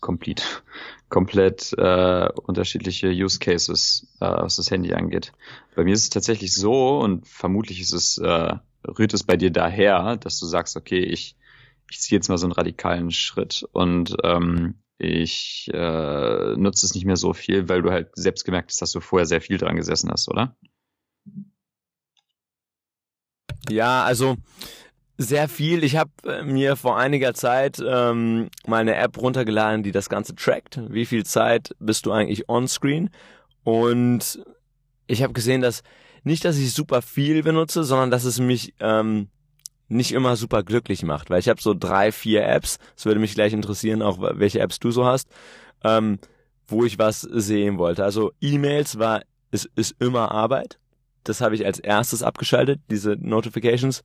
komplett, 0.00 0.62
komplett, 1.08 1.72
äh, 1.78 2.28
unterschiedliche 2.42 3.08
Use 3.08 3.38
Cases, 3.38 4.06
äh, 4.20 4.26
was 4.26 4.56
das 4.56 4.70
Handy 4.70 4.92
angeht. 4.92 5.32
Bei 5.74 5.84
mir 5.84 5.94
ist 5.94 6.02
es 6.02 6.10
tatsächlich 6.10 6.54
so 6.54 6.98
und 6.98 7.26
vermutlich 7.26 7.80
ist 7.80 7.92
es 7.92 8.18
äh, 8.18 8.54
rührt 8.86 9.14
es 9.14 9.24
bei 9.24 9.36
dir 9.36 9.50
daher, 9.50 10.16
dass 10.16 10.38
du 10.38 10.46
sagst, 10.46 10.76
okay, 10.76 11.00
ich 11.00 11.36
ich 11.90 12.00
ziehe 12.00 12.18
jetzt 12.18 12.28
mal 12.28 12.38
so 12.38 12.46
einen 12.46 12.52
radikalen 12.52 13.10
Schritt 13.10 13.64
und 13.72 14.16
ähm, 14.24 14.74
ich 14.98 15.70
äh, 15.72 16.56
nutze 16.56 16.86
es 16.86 16.94
nicht 16.94 17.04
mehr 17.04 17.16
so 17.16 17.32
viel, 17.32 17.68
weil 17.68 17.82
du 17.82 17.90
halt 17.90 18.10
selbst 18.14 18.44
gemerkt 18.44 18.70
hast, 18.70 18.82
dass 18.82 18.92
du 18.92 19.00
vorher 19.00 19.26
sehr 19.26 19.40
viel 19.40 19.58
dran 19.58 19.76
gesessen 19.76 20.10
hast, 20.10 20.28
oder? 20.28 20.56
Ja, 23.68 24.04
also 24.04 24.36
sehr 25.18 25.48
viel. 25.48 25.82
Ich 25.84 25.96
habe 25.96 26.10
äh, 26.24 26.42
mir 26.42 26.76
vor 26.76 26.98
einiger 26.98 27.34
Zeit 27.34 27.82
ähm, 27.84 28.48
mal 28.66 28.80
eine 28.80 28.96
App 28.96 29.18
runtergeladen, 29.18 29.82
die 29.82 29.92
das 29.92 30.08
Ganze 30.08 30.34
trackt. 30.34 30.80
Wie 30.88 31.06
viel 31.06 31.24
Zeit 31.24 31.74
bist 31.78 32.06
du 32.06 32.12
eigentlich 32.12 32.48
on-screen? 32.48 33.10
Und 33.64 34.44
ich 35.06 35.22
habe 35.22 35.32
gesehen, 35.32 35.62
dass 35.62 35.82
nicht, 36.22 36.44
dass 36.44 36.58
ich 36.58 36.72
super 36.72 37.02
viel 37.02 37.42
benutze, 37.42 37.84
sondern 37.84 38.10
dass 38.10 38.24
es 38.24 38.40
mich 38.40 38.74
ähm, 38.80 39.28
nicht 39.88 40.12
immer 40.12 40.36
super 40.36 40.62
glücklich 40.62 41.02
macht. 41.02 41.30
Weil 41.30 41.38
ich 41.38 41.48
habe 41.48 41.62
so 41.62 41.72
drei, 41.72 42.12
vier 42.12 42.46
Apps. 42.46 42.78
Es 42.96 43.06
würde 43.06 43.20
mich 43.20 43.34
gleich 43.34 43.52
interessieren, 43.52 44.02
auch 44.02 44.18
welche 44.20 44.60
Apps 44.60 44.78
du 44.80 44.90
so 44.90 45.06
hast, 45.06 45.28
ähm, 45.84 46.18
wo 46.66 46.84
ich 46.84 46.98
was 46.98 47.20
sehen 47.20 47.78
wollte. 47.78 48.04
Also 48.04 48.32
E-Mails 48.40 48.98
war, 48.98 49.22
ist, 49.50 49.70
ist 49.76 49.94
immer 50.00 50.32
Arbeit. 50.32 50.78
Das 51.24 51.40
habe 51.40 51.54
ich 51.54 51.64
als 51.64 51.78
erstes 51.78 52.22
abgeschaltet, 52.22 52.80
diese 52.90 53.16
Notifications 53.18 54.02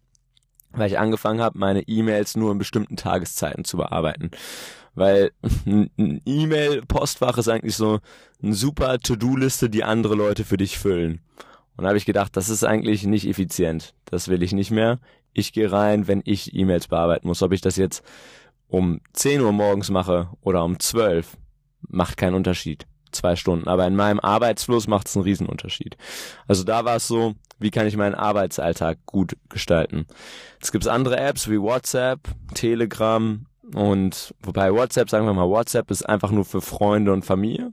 weil 0.74 0.90
ich 0.92 1.00
angefangen 1.00 1.42
habe, 1.42 1.58
meine 1.58 1.82
E-Mails 1.88 2.36
nur 2.36 2.52
in 2.52 2.58
bestimmten 2.58 2.96
Tageszeiten 2.96 3.66
zu 3.66 3.78
bearbeiten. 3.78 4.32
Weil 4.96 5.32
ein 5.66 6.22
E-Mail-Postfach 6.26 7.38
ist 7.38 7.48
eigentlich 7.48 7.76
so 7.76 8.00
eine 8.42 8.54
super 8.54 9.00
To-Do-Liste, 9.00 9.70
die 9.70 9.84
andere 9.84 10.16
Leute 10.16 10.44
für 10.44 10.58
dich 10.58 10.78
füllen. 10.78 11.22
Und 11.76 11.84
da 11.84 11.90
habe 11.90 11.98
ich 11.98 12.06
gedacht, 12.06 12.36
das 12.36 12.50
ist 12.50 12.64
eigentlich 12.64 13.06
nicht 13.06 13.28
effizient. 13.28 13.94
Das 14.06 14.28
will 14.28 14.44
ich 14.44 14.54
nicht 14.54 14.72
mehr. 14.72 15.00
Ich 15.34 15.54
gehe 15.54 15.72
rein, 15.72 16.08
wenn 16.08 16.22
ich 16.26 16.54
E-Mails 16.54 16.88
bearbeiten 16.88 17.28
muss. 17.28 17.42
Ob 17.42 17.54
ich 17.54 17.62
das 17.62 17.78
jetzt 17.78 18.04
um 18.68 19.02
10 19.14 19.42
Uhr 19.42 19.52
morgens 19.52 19.90
mache 19.90 20.30
oder 20.42 20.64
um 20.64 20.80
12, 20.80 21.38
macht 21.88 22.18
keinen 22.18 22.36
Unterschied. 22.36 22.86
Zwei 23.12 23.36
Stunden. 23.36 23.68
Aber 23.68 23.86
in 23.88 23.96
meinem 23.96 24.20
Arbeitsfluss 24.20 24.88
macht 24.88 25.08
es 25.08 25.16
einen 25.16 25.24
Riesenunterschied. 25.24 25.98
Also 26.48 26.64
da 26.64 26.86
war 26.86 26.98
es 26.98 27.08
so, 27.08 27.34
wie 27.60 27.72
kann 27.72 27.88
ich 27.88 27.98
meinen 27.98 28.16
Arbeitsalltag 28.16 29.00
gut 29.06 29.36
gestalten. 29.50 30.08
Jetzt 30.60 30.72
gibt 30.72 30.84
es 30.84 30.90
andere 30.90 31.18
Apps 31.18 31.50
wie 31.50 31.60
WhatsApp, 31.60 32.20
Telegram 32.54 33.46
und 33.74 34.34
wobei 34.42 34.74
WhatsApp, 34.74 35.10
sagen 35.10 35.26
wir 35.26 35.34
mal, 35.34 35.50
WhatsApp 35.50 35.92
ist 35.92 36.08
einfach 36.08 36.32
nur 36.32 36.46
für 36.46 36.62
Freunde 36.62 37.14
und 37.14 37.24
Familie. 37.24 37.72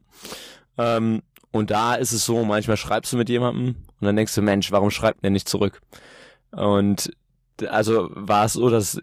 Ähm, 0.77 1.23
und 1.51 1.71
da 1.71 1.95
ist 1.95 2.13
es 2.13 2.25
so, 2.25 2.45
manchmal 2.45 2.77
schreibst 2.77 3.13
du 3.13 3.17
mit 3.17 3.29
jemandem 3.29 3.77
und 4.01 4.07
dann 4.07 4.17
denkst 4.17 4.35
du, 4.35 4.43
Mensch, 4.43 4.71
warum 4.71 4.91
schreibt 4.91 5.25
der 5.25 5.31
nicht 5.31 5.49
zurück? 5.49 5.81
Und 6.51 7.11
also 7.69 8.09
war 8.13 8.45
es 8.45 8.53
so, 8.53 8.71
dass 8.71 9.01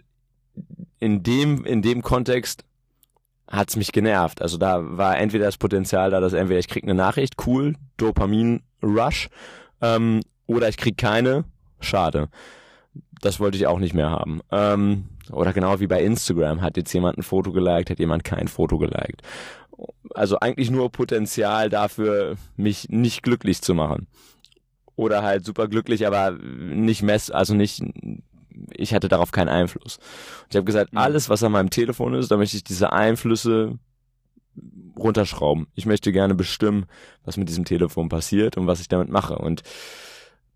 in 0.99 1.23
dem, 1.23 1.65
in 1.65 1.81
dem 1.81 2.01
Kontext 2.01 2.63
hat's 3.49 3.75
mich 3.75 3.91
genervt. 3.91 4.41
Also 4.41 4.57
da 4.57 4.97
war 4.97 5.17
entweder 5.17 5.45
das 5.45 5.57
Potenzial 5.57 6.11
da, 6.11 6.19
dass 6.19 6.33
entweder 6.33 6.59
ich 6.59 6.67
krieg 6.67 6.83
eine 6.83 6.95
Nachricht, 6.95 7.35
cool, 7.45 7.75
Dopamin-Rush, 7.97 9.29
ähm, 9.81 10.21
oder 10.47 10.69
ich 10.69 10.77
krieg 10.77 10.97
keine, 10.97 11.45
schade. 11.79 12.29
Das 13.21 13.39
wollte 13.39 13.57
ich 13.57 13.67
auch 13.67 13.79
nicht 13.79 13.93
mehr 13.93 14.09
haben. 14.09 14.41
Ähm, 14.51 15.05
oder 15.31 15.53
genau 15.53 15.79
wie 15.79 15.87
bei 15.87 16.03
Instagram, 16.03 16.61
hat 16.61 16.77
jetzt 16.77 16.93
jemand 16.93 17.17
ein 17.17 17.23
Foto 17.23 17.51
geliked, 17.51 17.89
hat 17.89 17.99
jemand 17.99 18.23
kein 18.23 18.47
Foto 18.47 18.77
geliked. 18.77 19.21
Also 20.13 20.39
eigentlich 20.39 20.71
nur 20.71 20.91
Potenzial 20.91 21.69
dafür, 21.69 22.35
mich 22.55 22.89
nicht 22.89 23.23
glücklich 23.23 23.61
zu 23.61 23.73
machen. 23.73 24.07
Oder 24.95 25.23
halt 25.23 25.43
super 25.43 25.67
glücklich, 25.67 26.07
aber 26.07 26.31
nicht 26.31 27.01
mess, 27.01 27.29
also 27.29 27.53
nicht 27.53 27.83
ich 28.71 28.93
hatte 28.93 29.07
darauf 29.07 29.31
keinen 29.31 29.49
Einfluss. 29.49 29.97
Und 29.97 30.47
ich 30.51 30.55
habe 30.55 30.65
gesagt, 30.65 30.93
mhm. 30.93 30.99
alles, 30.99 31.29
was 31.29 31.43
an 31.43 31.51
meinem 31.51 31.69
Telefon 31.69 32.13
ist, 32.13 32.31
da 32.31 32.37
möchte 32.37 32.57
ich 32.57 32.63
diese 32.63 32.91
Einflüsse 32.91 33.77
runterschrauben. 34.97 35.67
Ich 35.75 35.85
möchte 35.85 36.11
gerne 36.11 36.35
bestimmen, 36.35 36.85
was 37.23 37.37
mit 37.37 37.49
diesem 37.49 37.65
Telefon 37.65 38.09
passiert 38.09 38.57
und 38.57 38.67
was 38.67 38.79
ich 38.79 38.87
damit 38.87 39.09
mache. 39.09 39.37
Und 39.37 39.63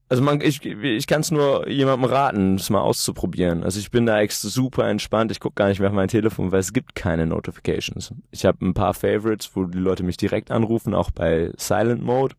also 0.10 0.24
man, 0.24 0.41
ich, 0.41 0.65
ich 0.65 1.06
kann 1.06 1.22
es 1.22 1.29
nur 1.29 1.70
jemandem 1.70 2.10
raten, 2.10 2.56
es 2.56 2.72
mal 2.72 2.82
auszuprobieren. 2.82 3.63
Also 3.63 3.79
ich 3.79 3.91
bin 3.91 4.08
da 4.08 4.20
echt 4.20 4.34
super 4.34 4.89
entspannt. 4.89 5.32
Ich 5.32 5.39
gucke 5.39 5.53
gar 5.56 5.68
nicht 5.68 5.79
mehr 5.79 5.89
auf 5.89 5.96
mein 5.96 6.08
Telefon, 6.08 6.51
weil 6.51 6.62
es 6.62 6.74
gibt 6.74 6.96
keine 6.96 7.27
Notifications. 7.27 8.13
Ich 8.32 8.44
habe 8.44 8.65
ein 8.65 8.74
paar 8.74 8.96
Favorites, 8.96 9.51
wo 9.53 9.65
die 9.65 9.77
Leute 9.77 10.03
mich 10.03 10.18
direkt 10.18 10.50
anrufen, 10.50 10.96
auch 10.96 11.12
bei 11.12 11.51
Silent 11.58 12.01
Mode. 12.01 12.36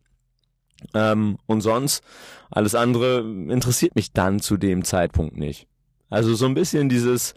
Ähm, 0.93 1.37
und 1.45 1.61
sonst 1.61 2.03
alles 2.49 2.75
andere 2.75 3.19
interessiert 3.19 3.95
mich 3.95 4.11
dann 4.11 4.39
zu 4.39 4.57
dem 4.57 4.83
Zeitpunkt 4.83 5.37
nicht. 5.37 5.67
Also 6.09 6.35
so 6.35 6.45
ein 6.45 6.53
bisschen 6.53 6.89
dieses, 6.89 7.33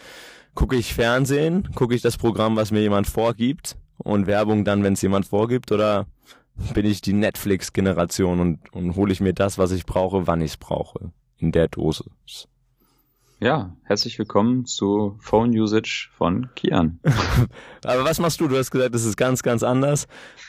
gucke 0.54 0.76
ich 0.76 0.94
Fernsehen, 0.94 1.68
gucke 1.74 1.94
ich 1.94 2.02
das 2.02 2.16
Programm, 2.16 2.56
was 2.56 2.70
mir 2.70 2.80
jemand 2.80 3.06
vorgibt 3.06 3.76
und 3.98 4.26
Werbung 4.26 4.64
dann, 4.64 4.82
wenn 4.82 4.94
es 4.94 5.02
jemand 5.02 5.26
vorgibt, 5.26 5.72
oder 5.72 6.06
bin 6.72 6.86
ich 6.86 7.00
die 7.00 7.12
Netflix-Generation 7.12 8.40
und, 8.40 8.72
und 8.72 8.96
hole 8.96 9.12
ich 9.12 9.20
mir 9.20 9.32
das, 9.32 9.58
was 9.58 9.72
ich 9.72 9.86
brauche, 9.86 10.26
wann 10.26 10.40
ich 10.40 10.52
es 10.52 10.56
brauche, 10.56 11.12
in 11.38 11.52
der 11.52 11.68
Dose. 11.68 12.04
Ja, 13.40 13.76
herzlich 13.82 14.18
willkommen 14.18 14.64
zu 14.64 15.16
Phone 15.20 15.50
Usage 15.50 16.08
von 16.16 16.48
Kian. 16.54 17.00
Aber 17.84 18.04
was 18.04 18.20
machst 18.20 18.40
du? 18.40 18.48
Du 18.48 18.56
hast 18.56 18.70
gesagt, 18.70 18.94
das 18.94 19.04
ist 19.04 19.16
ganz, 19.16 19.42
ganz 19.42 19.62
anders. 19.62 20.06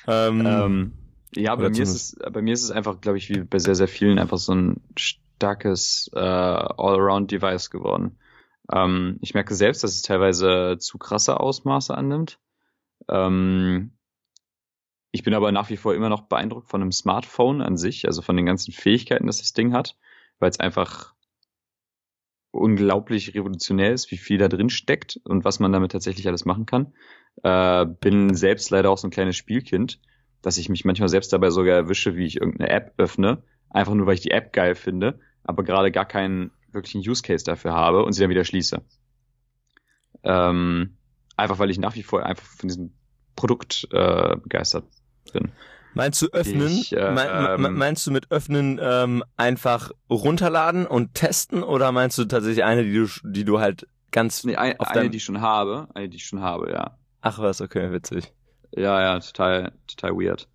Ähm, 0.07 0.45
ähm, 0.45 0.93
ja, 1.35 1.55
bei 1.55 1.69
mir, 1.69 1.83
ist 1.83 1.93
es, 1.93 2.17
bei 2.31 2.41
mir 2.41 2.53
ist 2.53 2.63
es 2.63 2.71
einfach, 2.71 3.01
glaube 3.01 3.17
ich, 3.17 3.29
wie 3.29 3.41
bei 3.41 3.59
sehr, 3.59 3.75
sehr 3.75 3.87
vielen 3.87 4.19
einfach 4.19 4.37
so 4.37 4.53
ein 4.53 4.81
starkes 4.97 6.09
äh, 6.13 6.19
All-Around-Device 6.19 7.69
geworden. 7.69 8.17
Ähm, 8.71 9.17
ich 9.21 9.33
merke 9.33 9.55
selbst, 9.55 9.83
dass 9.83 9.93
es 9.93 10.01
teilweise 10.01 10.77
zu 10.79 10.97
krasse 10.97 11.39
Ausmaße 11.39 11.95
annimmt. 11.95 12.39
Ähm, 13.09 13.91
ich 15.11 15.23
bin 15.23 15.33
aber 15.33 15.51
nach 15.51 15.69
wie 15.69 15.77
vor 15.77 15.95
immer 15.95 16.09
noch 16.09 16.23
beeindruckt 16.23 16.69
von 16.69 16.81
einem 16.81 16.91
Smartphone 16.91 17.61
an 17.61 17.77
sich, 17.77 18.05
also 18.05 18.21
von 18.21 18.35
den 18.35 18.45
ganzen 18.45 18.73
Fähigkeiten, 18.73 19.27
dass 19.27 19.37
das 19.37 19.53
Ding 19.53 19.73
hat, 19.73 19.97
weil 20.39 20.49
es 20.49 20.59
einfach 20.59 21.13
unglaublich 22.51 23.35
revolutionär 23.35 23.93
ist, 23.93 24.11
wie 24.11 24.17
viel 24.17 24.37
da 24.37 24.47
drin 24.47 24.69
steckt 24.69 25.19
und 25.25 25.43
was 25.43 25.59
man 25.59 25.71
damit 25.71 25.91
tatsächlich 25.91 26.27
alles 26.27 26.45
machen 26.45 26.65
kann. 26.65 26.93
Äh, 27.43 27.85
bin 27.85 28.33
selbst 28.35 28.69
leider 28.71 28.89
auch 28.89 28.97
so 28.97 29.07
ein 29.07 29.11
kleines 29.11 29.35
Spielkind, 29.35 29.99
dass 30.45 30.57
ich 30.57 30.69
mich 30.69 30.85
manchmal 30.85 31.09
selbst 31.09 31.33
dabei 31.33 31.49
sogar 31.49 31.75
erwische, 31.75 32.15
wie 32.15 32.25
ich 32.25 32.37
irgendeine 32.37 32.69
App 32.69 32.93
öffne, 32.97 33.41
einfach 33.71 33.95
nur 33.95 34.05
weil 34.05 34.13
ich 34.13 34.21
die 34.21 34.31
App 34.31 34.53
geil 34.53 34.75
finde, 34.75 35.19
aber 35.43 35.63
gerade 35.63 35.91
gar 35.91 36.05
keinen 36.05 36.51
wirklichen 36.71 36.99
Use 36.99 37.23
Case 37.23 37.43
dafür 37.43 37.73
habe 37.73 38.03
und 38.03 38.13
sie 38.13 38.21
dann 38.21 38.29
wieder 38.29 38.43
schließe. 38.43 38.81
Ähm, 40.23 40.97
einfach 41.35 41.57
weil 41.57 41.71
ich 41.71 41.79
nach 41.79 41.95
wie 41.95 42.03
vor 42.03 42.23
einfach 42.23 42.45
von 42.45 42.67
diesem 42.69 42.93
Produkt 43.35 43.87
äh, 43.91 44.35
begeistert 44.35 44.85
bin. 45.33 45.51
Meinst 45.95 46.21
du 46.21 46.27
öffnen? 46.27 46.67
Ich, 46.67 46.95
äh, 46.95 47.11
Me 47.11 47.55
ähm, 47.57 47.77
meinst 47.77 48.05
du 48.05 48.11
mit 48.11 48.29
öffnen 48.29 48.79
ähm, 48.83 49.23
einfach 49.37 49.91
runterladen 50.09 50.85
und 50.85 51.15
testen 51.15 51.63
oder 51.63 51.91
meinst 51.91 52.19
du 52.19 52.25
tatsächlich 52.25 52.63
eine, 52.63 52.83
die 52.83 52.93
du, 52.93 53.07
die 53.23 53.45
du 53.45 53.59
halt 53.59 53.87
ganz 54.11 54.43
nee, 54.43 54.55
ein, 54.55 54.79
auf 54.79 54.89
eine, 54.89 55.09
die 55.09 55.17
ich 55.17 55.23
schon 55.23 55.41
habe, 55.41 55.87
eine, 55.95 56.07
die 56.07 56.17
ich 56.17 56.25
schon 56.25 56.41
habe, 56.41 56.71
ja. 56.71 56.97
Ach 57.21 57.39
was, 57.39 57.61
okay, 57.61 57.91
witzig. 57.91 58.34
Ja, 58.75 59.01
ja, 59.01 59.19
total, 59.19 59.71
total 59.87 60.11
weird. 60.11 60.49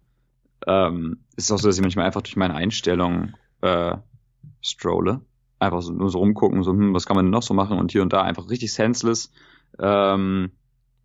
Ähm, 0.66 1.24
ist 1.36 1.50
auch 1.50 1.58
so, 1.58 1.68
dass 1.68 1.76
ich 1.76 1.82
manchmal 1.82 2.06
einfach 2.06 2.22
durch 2.22 2.36
meine 2.36 2.54
Einstellungen 2.54 3.34
äh, 3.62 3.96
strolle. 4.60 5.22
Einfach 5.58 5.82
so, 5.82 5.92
nur 5.92 6.10
so 6.10 6.18
rumgucken, 6.18 6.62
so, 6.62 6.72
hm, 6.72 6.94
was 6.94 7.06
kann 7.06 7.16
man 7.16 7.26
denn 7.26 7.30
noch 7.30 7.42
so 7.42 7.54
machen 7.54 7.78
und 7.78 7.92
hier 7.92 8.02
und 8.02 8.12
da 8.12 8.22
einfach 8.22 8.48
richtig 8.50 8.72
senseless. 8.74 9.32
Ähm, 9.78 10.52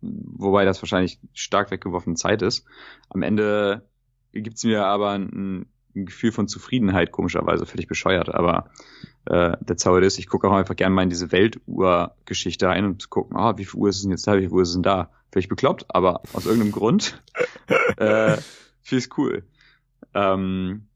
wobei 0.02 0.64
das 0.64 0.82
wahrscheinlich 0.82 1.18
stark 1.32 1.70
weggeworfene 1.70 2.16
Zeit 2.16 2.42
ist. 2.42 2.66
Am 3.08 3.22
Ende 3.22 3.88
gibt's 4.32 4.64
mir 4.64 4.84
aber 4.84 5.12
ein, 5.12 5.66
ein, 5.96 6.06
Gefühl 6.06 6.32
von 6.32 6.48
Zufriedenheit, 6.48 7.12
komischerweise, 7.12 7.66
völlig 7.66 7.86
bescheuert, 7.86 8.34
aber 8.34 8.70
äh, 9.26 9.56
der 9.60 9.76
Zauber 9.76 10.02
ist, 10.02 10.18
ich 10.18 10.28
gucke 10.28 10.48
auch 10.48 10.52
einfach 10.52 10.76
gerne 10.76 10.94
mal 10.94 11.02
in 11.02 11.10
diese 11.10 11.32
Weltuhr-Geschichte 11.32 12.68
rein 12.68 12.84
und 12.84 13.10
gucken, 13.10 13.36
ah, 13.36 13.56
wie 13.58 13.64
viel 13.64 13.80
Uhr 13.80 13.88
ist 13.88 13.96
es 13.96 14.02
denn 14.02 14.10
jetzt 14.10 14.26
da, 14.26 14.36
wie 14.36 14.40
viel 14.40 14.52
Uhr 14.52 14.62
ist 14.62 14.68
es 14.68 14.74
denn 14.74 14.82
da? 14.82 15.10
Vielleicht 15.32 15.48
bekloppt, 15.48 15.86
aber 15.88 16.22
aus 16.32 16.46
irgendeinem 16.46 16.72
Grund 16.72 17.22
äh, 17.96 18.36
finde 18.82 19.04
ich 19.04 19.18
cool. 19.18 19.44
Ähm, 20.14 20.86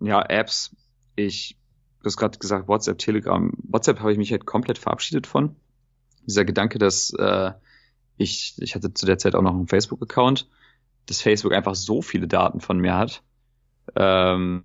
ja, 0.00 0.22
Apps, 0.22 0.74
ich, 1.16 1.56
du 2.00 2.06
hast 2.06 2.16
gerade 2.16 2.38
gesagt, 2.38 2.68
WhatsApp, 2.68 2.98
Telegram. 2.98 3.52
WhatsApp 3.62 4.00
habe 4.00 4.12
ich 4.12 4.18
mich 4.18 4.32
halt 4.32 4.46
komplett 4.46 4.78
verabschiedet 4.78 5.26
von. 5.26 5.56
Dieser 6.26 6.44
Gedanke, 6.44 6.78
dass 6.78 7.12
äh, 7.18 7.52
ich, 8.16 8.54
ich 8.58 8.74
hatte 8.74 8.94
zu 8.94 9.06
der 9.06 9.18
Zeit 9.18 9.34
auch 9.34 9.42
noch 9.42 9.54
einen 9.54 9.68
Facebook-Account, 9.68 10.48
dass 11.06 11.20
Facebook 11.20 11.52
einfach 11.52 11.74
so 11.74 12.02
viele 12.02 12.26
Daten 12.26 12.60
von 12.60 12.78
mir 12.78 12.96
hat, 12.96 13.22
ähm, 13.96 14.64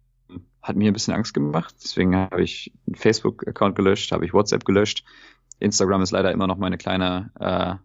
hat 0.62 0.76
mir 0.76 0.92
ein 0.92 0.94
bisschen 0.94 1.14
Angst 1.14 1.34
gemacht. 1.34 1.76
Deswegen 1.84 2.16
habe 2.16 2.44
ich 2.44 2.72
einen 2.88 2.96
Facebook-Account 2.96 3.76
gelöscht, 3.76 4.12
habe 4.12 4.26
ich 4.26 4.34
WhatsApp 4.34 4.66
gelöscht. 4.66 5.04
Instagram 5.60 6.02
ist 6.02 6.12
leider 6.12 6.32
immer 6.32 6.48
noch 6.48 6.58
meine 6.58 6.78
kleine, 6.78 7.32
äh, 7.40 7.76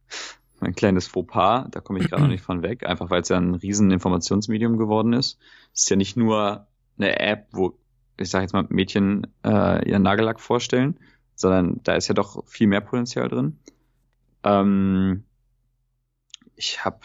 mein 0.60 0.74
kleines 0.74 1.06
Fauxpas. 1.06 1.68
Da 1.70 1.80
komme 1.80 2.00
ich 2.00 2.08
gerade 2.08 2.22
noch 2.22 2.28
nicht 2.30 2.44
von 2.44 2.62
weg, 2.62 2.86
einfach 2.86 3.10
weil 3.10 3.22
es 3.22 3.28
ja 3.28 3.36
ein 3.36 3.54
riesen 3.54 3.90
Informationsmedium 3.90 4.78
geworden 4.78 5.12
ist. 5.12 5.38
Es 5.72 5.82
ist 5.82 5.90
ja 5.90 5.96
nicht 5.96 6.16
nur 6.16 6.66
eine 6.98 7.18
App, 7.20 7.48
wo 7.52 7.78
ich 8.16 8.30
sage 8.30 8.42
jetzt 8.44 8.52
mal 8.52 8.66
Mädchen 8.68 9.26
äh, 9.44 9.88
ihren 9.88 10.02
Nagellack 10.02 10.40
vorstellen, 10.40 10.98
sondern 11.34 11.80
da 11.82 11.94
ist 11.94 12.08
ja 12.08 12.14
doch 12.14 12.46
viel 12.46 12.68
mehr 12.68 12.80
Potenzial 12.80 13.28
drin. 13.28 13.58
Ähm, 14.44 15.24
ich 16.56 16.84
habe 16.84 17.00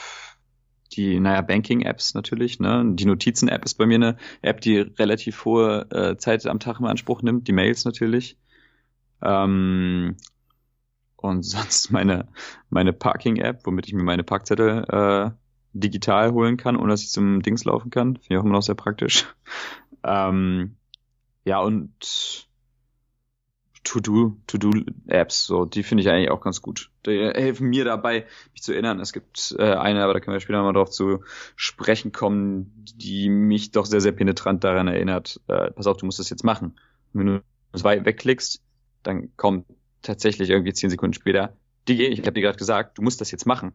die, 0.94 1.20
naja, 1.20 1.42
Banking-Apps 1.42 2.14
natürlich, 2.14 2.60
ne? 2.60 2.84
Die 2.86 3.06
Notizen-App 3.06 3.64
ist 3.66 3.76
bei 3.76 3.86
mir 3.86 3.96
eine 3.96 4.18
App, 4.42 4.62
die 4.62 4.78
relativ 4.78 5.46
hohe 5.46 5.88
äh, 5.92 6.18
Zeit 6.18 6.46
am 6.46 6.60
Tag 6.60 6.80
in 6.80 6.86
Anspruch 6.86 7.22
nimmt, 7.22 7.48
die 7.48 7.52
Mails 7.52 7.86
natürlich. 7.86 8.38
Ähm, 9.22 10.18
und 11.16 11.44
sonst 11.46 11.92
meine, 11.92 12.28
meine 12.70 12.94
Parking-App, 12.94 13.66
womit 13.66 13.88
ich 13.88 13.94
mir 13.94 14.04
meine 14.04 14.24
Parkzettel 14.24 14.86
äh, 14.90 15.32
digital 15.74 16.32
holen 16.32 16.58
kann, 16.58 16.76
ohne 16.76 16.90
dass 16.90 17.04
ich 17.04 17.12
zum 17.12 17.42
Dings 17.42 17.66
laufen 17.66 17.92
kann. 17.92 18.16
Finde 18.16 18.28
ich 18.30 18.38
auch 18.38 18.44
immer 18.44 18.54
noch 18.54 18.64
sehr 18.64 18.76
praktisch. 18.76 19.26
Ähm, 20.02 20.78
ja, 21.44 21.60
und 21.60 22.49
To-Do, 23.90 24.38
To-Do-Apps, 24.46 25.46
so, 25.46 25.66
die 25.66 25.82
finde 25.82 26.04
ich 26.04 26.10
eigentlich 26.10 26.30
auch 26.30 26.42
ganz 26.42 26.62
gut. 26.62 26.92
Die 27.08 27.18
helfen 27.18 27.70
mir 27.70 27.86
dabei, 27.86 28.28
mich 28.54 28.62
zu 28.62 28.72
erinnern. 28.74 29.00
Es 29.00 29.14
gibt 29.14 29.56
äh, 29.58 29.74
eine, 29.74 30.04
aber 30.04 30.14
da 30.14 30.20
können 30.20 30.36
wir 30.36 30.42
später 30.42 30.62
mal 30.62 30.74
drauf 30.74 30.92
zu 30.92 31.24
sprechen 31.56 32.12
kommen, 32.12 32.86
die 32.96 33.30
mich 33.30 33.72
doch 33.72 33.88
sehr, 33.88 34.00
sehr 34.00 34.12
penetrant 34.12 34.64
daran 34.64 34.88
erinnert, 34.88 35.42
äh, 35.48 35.72
pass 35.72 35.88
auf, 35.88 35.98
du 35.98 36.06
musst 36.06 36.20
das 36.20 36.30
jetzt 36.30 36.44
machen. 36.44 36.80
Wenn 37.14 37.26
du 37.26 37.44
das 37.72 37.84
wegklickst, 37.84 38.62
dann 39.02 39.36
kommt 39.38 39.66
tatsächlich 40.04 40.52
irgendwie 40.52 40.74
zehn 40.74 40.92
Sekunden 40.92 41.16
später, 41.16 41.58
die, 41.88 42.06
ich 42.06 42.20
habe 42.20 42.34
dir 42.34 42.42
gerade 42.42 42.60
gesagt, 42.60 43.00
du 43.00 43.02
musst 43.02 43.22
das 43.22 43.32
jetzt 43.32 43.48
machen. 43.48 43.74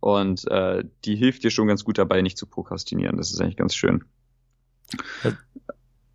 Und 0.00 0.50
äh, 0.50 0.84
die 1.04 1.16
hilft 1.16 1.44
dir 1.44 1.50
schon 1.50 1.68
ganz 1.68 1.84
gut 1.84 1.98
dabei, 1.98 2.22
nicht 2.22 2.38
zu 2.38 2.46
prokrastinieren. 2.46 3.18
Das 3.18 3.30
ist 3.30 3.40
eigentlich 3.42 3.58
ganz 3.58 3.74
schön. 3.74 4.04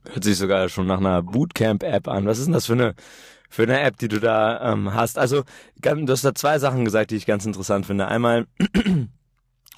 Hört 0.06 0.24
sich 0.24 0.38
sogar 0.38 0.70
schon 0.70 0.88
nach 0.88 1.00
einer 1.00 1.22
Bootcamp-App 1.22 2.08
an. 2.08 2.26
Was 2.26 2.40
ist 2.40 2.46
denn 2.46 2.54
das 2.54 2.66
für 2.66 2.74
eine, 2.74 2.96
für 3.50 3.64
eine 3.64 3.80
App, 3.82 3.98
die 3.98 4.08
du 4.08 4.20
da 4.20 4.74
ähm, 4.74 4.94
hast? 4.94 5.18
Also, 5.18 5.44
du 5.82 6.08
hast 6.08 6.26
da 6.26 6.34
zwei 6.34 6.60
Sachen 6.60 6.86
gesagt, 6.86 7.12
die 7.12 7.16
ich 7.16 7.26
ganz 7.26 7.46
interessant 7.46 7.86
finde. 7.86 8.08
Einmal, 8.08 8.48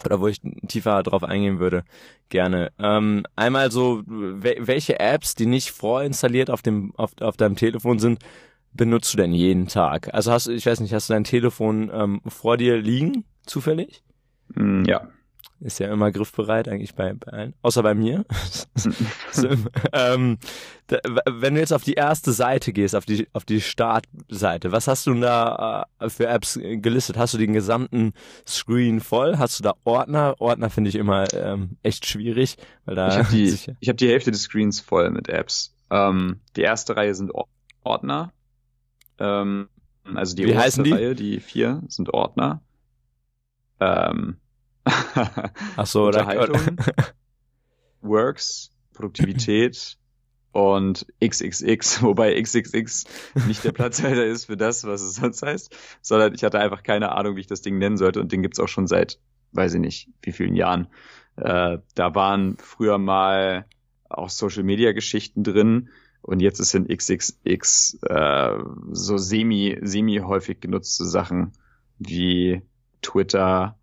oder 0.06 0.20
wo 0.20 0.28
ich 0.28 0.42
tiefer 0.68 1.04
drauf 1.04 1.24
eingehen 1.24 1.60
würde, 1.60 1.84
gerne. 2.30 2.72
Ähm, 2.80 3.26
einmal 3.36 3.72
so, 3.72 4.04
welche 4.06 5.00
Apps, 5.00 5.36
die 5.36 5.46
nicht 5.46 5.72
vorinstalliert 5.72 6.50
auf 6.50 6.62
dem, 6.62 6.94
auf, 6.96 7.12
auf 7.20 7.38
deinem 7.38 7.56
Telefon 7.56 8.00
sind, 8.00 8.20
benutzt 8.74 9.14
du 9.14 9.18
denn 9.18 9.34
jeden 9.34 9.68
Tag? 9.68 10.14
Also 10.14 10.32
hast 10.32 10.48
du, 10.48 10.52
ich 10.52 10.66
weiß 10.66 10.80
nicht, 10.80 10.94
hast 10.94 11.10
du 11.10 11.14
dein 11.14 11.24
Telefon 11.24 11.92
ähm, 11.94 12.22
vor 12.28 12.58
dir 12.58 12.78
liegen, 12.78 13.26
zufällig? 13.46 14.04
Mm, 14.56 14.86
ja. 14.86 15.08
Ist 15.64 15.80
ja 15.80 15.94
immer 15.94 16.12
griffbereit, 16.12 16.68
eigentlich 16.68 16.96
bei, 16.96 17.14
bei 17.14 17.32
allen. 17.32 17.54
Außer 17.62 17.84
bei 17.84 17.94
mir. 17.94 18.26
so, 19.32 19.48
ähm, 19.94 20.40
da, 20.88 20.98
wenn 21.30 21.54
du 21.54 21.60
jetzt 21.60 21.72
auf 21.72 21.84
die 21.84 21.94
erste 21.94 22.32
Seite 22.32 22.74
gehst, 22.74 22.96
auf 22.96 23.06
die, 23.06 23.28
auf 23.34 23.46
die 23.46 23.62
Startseite, 23.62 24.72
was 24.72 24.88
hast 24.88 25.06
du 25.06 25.14
da 25.14 25.86
äh, 26.00 26.10
für 26.10 26.26
Apps 26.26 26.60
gelistet? 26.60 27.16
Hast 27.16 27.36
du 27.36 27.38
den 27.38 27.54
gesamten 27.54 28.14
Screen 28.48 29.02
voll? 29.02 29.38
Hast 29.38 29.60
du 29.60 29.64
da 29.64 29.76
Ordner? 29.84 30.34
Ordner 30.40 30.72
finde 30.72 30.90
ich 30.90 30.96
immer 30.96 31.32
ähm, 31.32 31.78
echt 31.84 32.08
schwierig, 32.08 32.58
weil 32.86 32.96
da. 32.96 33.10
Ich 33.10 33.18
habe 33.18 33.30
die, 33.30 33.56
ich 33.80 33.90
hab 33.90 33.98
die 33.98 34.10
Hälfte 34.10 34.32
des 34.32 34.42
Screens 34.42 34.80
voll 34.80 35.12
mit 35.12 35.30
Apps. 35.30 35.76
Ähm, 35.92 36.40
die 36.56 36.62
erste 36.62 36.98
Reihe 36.98 37.14
sind 37.14 37.32
Ordner. 37.84 38.34
Ähm, 39.20 39.70
also 40.16 40.36
die 40.36 40.48
Wie 40.48 40.58
heißen 40.58 40.84
die? 40.84 40.92
Reihe, 40.92 41.14
die 41.14 41.40
vier, 41.40 41.84
sind 41.88 42.12
Ordner. 42.12 42.64
Ähm, 43.80 44.38
Ach 44.86 45.86
so, 45.86 46.06
Unterhaltung, 46.06 46.78
Works, 48.02 48.72
Produktivität, 48.94 49.98
und 50.52 51.06
XXX, 51.24 52.02
wobei 52.02 52.40
XXX 52.42 53.06
nicht 53.48 53.64
der 53.64 53.72
Platzhalter 53.72 54.26
ist 54.26 54.46
für 54.46 54.58
das, 54.58 54.84
was 54.84 55.02
es 55.02 55.16
sonst 55.16 55.42
heißt, 55.42 55.76
sondern 56.02 56.34
ich 56.34 56.44
hatte 56.44 56.60
einfach 56.60 56.84
keine 56.84 57.12
Ahnung, 57.14 57.36
wie 57.36 57.42
ich 57.42 57.48
das 57.48 57.62
Ding 57.62 57.78
nennen 57.78 57.98
sollte 57.98 58.20
und 58.20 58.32
den 58.32 58.42
gibt's 58.42 58.60
auch 58.60 58.68
schon 58.68 58.88
seit, 58.88 59.20
weiß 59.54 59.76
ich 59.76 59.80
nicht, 59.80 60.10
wie 60.22 60.32
vielen 60.32 60.56
Jahren. 60.56 60.88
Äh, 61.38 61.78
da 61.96 62.16
waren 62.16 62.58
früher 62.58 62.98
mal 62.98 63.66
auch 64.10 64.30
Social 64.30 64.64
Media 64.64 64.92
Geschichten 64.92 65.44
drin 65.44 65.90
und 66.22 66.42
jetzt 66.42 66.60
ist 66.60 66.76
in 66.76 66.88
XXX 66.88 68.00
äh, 68.04 68.58
so 68.92 69.18
semi 69.18 69.80
semi 69.82 70.18
häufig 70.18 70.60
genutzte 70.60 71.06
Sachen 71.06 71.54
wie 71.98 72.62
Twitter, 73.02 73.80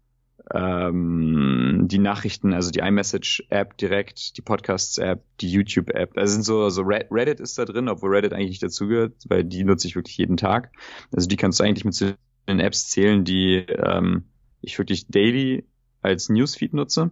ähm, 0.55 1.85
die 1.89 1.99
Nachrichten, 1.99 2.55
also 2.55 2.71
die 2.71 2.81
iMessage-App 2.81 3.77
direkt, 3.77 4.37
die 4.37 4.43
Podcasts-App, 4.43 5.23
die 5.41 5.51
YouTube-App. 5.51 6.17
Also 6.17 6.35
sind 6.35 6.45
so, 6.45 6.69
so 6.71 6.83
Reddit 6.83 7.41
ist 7.41 7.59
da 7.59 7.65
drin, 7.65 7.89
obwohl 7.89 8.15
Reddit 8.15 8.33
eigentlich 8.33 8.51
nicht 8.51 8.63
dazugehört, 8.63 9.15
weil 9.29 9.45
die 9.45 9.65
nutze 9.65 9.87
ich 9.89 9.97
wirklich 9.97 10.17
jeden 10.17 10.37
Tag. 10.37 10.73
Also 11.13 11.29
die 11.29 11.37
kannst 11.37 11.61
du 11.61 11.65
eigentlich 11.65 11.85
mit 11.85 11.95
zu 11.95 12.17
den 12.49 12.61
Apps 12.61 12.89
zählen, 12.89 13.25
die 13.25 13.57
ähm, 13.69 14.25
ich 14.63 14.79
wirklich 14.79 15.09
daily 15.09 15.65
als 16.01 16.29
Newsfeed 16.31 16.73
nutze. 16.73 17.11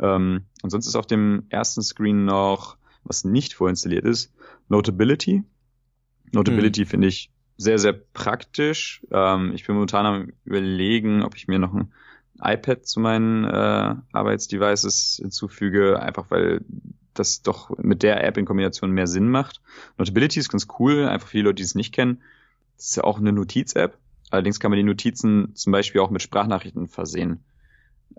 Ähm, 0.00 0.46
und 0.62 0.70
sonst 0.70 0.86
ist 0.86 0.96
auf 0.96 1.06
dem 1.06 1.44
ersten 1.50 1.82
Screen 1.82 2.24
noch, 2.24 2.76
was 3.04 3.24
nicht 3.24 3.54
vorinstalliert 3.54 4.04
ist, 4.04 4.32
Notability. 4.68 5.44
Notability 6.32 6.82
hm. 6.82 6.88
finde 6.88 7.08
ich 7.08 7.30
sehr, 7.56 7.78
sehr 7.78 7.92
praktisch. 7.92 9.04
Ähm, 9.10 9.52
ich 9.54 9.66
bin 9.66 9.74
momentan 9.74 10.06
am 10.06 10.32
überlegen, 10.44 11.22
ob 11.22 11.36
ich 11.36 11.48
mir 11.48 11.58
noch 11.58 11.74
ein 11.74 11.92
iPad 12.40 12.86
zu 12.86 13.00
meinen 13.00 13.44
äh, 13.44 13.94
Arbeitsdevices 14.12 15.18
hinzufüge, 15.20 16.00
einfach 16.00 16.26
weil 16.30 16.60
das 17.14 17.42
doch 17.42 17.76
mit 17.78 18.02
der 18.02 18.24
App 18.24 18.36
in 18.36 18.44
Kombination 18.44 18.92
mehr 18.92 19.06
Sinn 19.06 19.28
macht. 19.28 19.60
Notability 19.96 20.38
ist 20.38 20.48
ganz 20.48 20.68
cool, 20.78 21.06
einfach 21.06 21.28
für 21.28 21.38
die 21.38 21.42
Leute, 21.42 21.56
die 21.56 21.62
es 21.64 21.74
nicht 21.74 21.92
kennen. 21.92 22.22
Das 22.76 22.86
ist 22.86 22.96
ja 22.96 23.04
auch 23.04 23.18
eine 23.18 23.32
Notiz-App. 23.32 23.98
Allerdings 24.30 24.60
kann 24.60 24.70
man 24.70 24.76
die 24.76 24.84
Notizen 24.84 25.54
zum 25.54 25.72
Beispiel 25.72 26.00
auch 26.00 26.10
mit 26.10 26.22
Sprachnachrichten 26.22 26.86
versehen. 26.86 27.44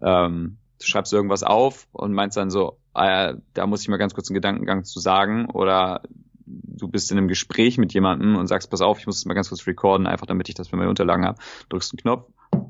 Ähm, 0.02 0.58
du 0.80 0.86
schreibst 0.86 1.14
irgendwas 1.14 1.44
auf 1.44 1.88
und 1.92 2.14
meinst 2.14 2.38
dann 2.38 2.50
so, 2.50 2.78
ah, 2.94 3.34
da 3.54 3.68
muss 3.68 3.82
ich 3.82 3.90
mal 3.90 3.98
ganz 3.98 4.14
kurz 4.14 4.30
einen 4.30 4.36
Gedankengang 4.36 4.84
zu 4.84 5.00
sagen 5.00 5.46
oder 5.46 6.02
du 6.46 6.88
bist 6.88 7.12
in 7.12 7.18
einem 7.18 7.28
Gespräch 7.28 7.78
mit 7.78 7.94
jemandem 7.94 8.36
und 8.36 8.48
sagst, 8.48 8.70
pass 8.70 8.82
auf, 8.82 9.00
ich 9.00 9.06
muss 9.06 9.18
das 9.18 9.26
mal 9.26 9.34
ganz 9.34 9.50
kurz 9.50 9.66
recorden, 9.68 10.08
einfach 10.08 10.26
damit 10.26 10.50
ich 10.50 10.56
das 10.56 10.70
für 10.70 10.78
meine 10.78 10.90
Unterlagen 10.90 11.26
habe. 11.26 11.40
Drückst 11.70 11.94
einen 11.94 12.00
Knopf, 12.00 12.28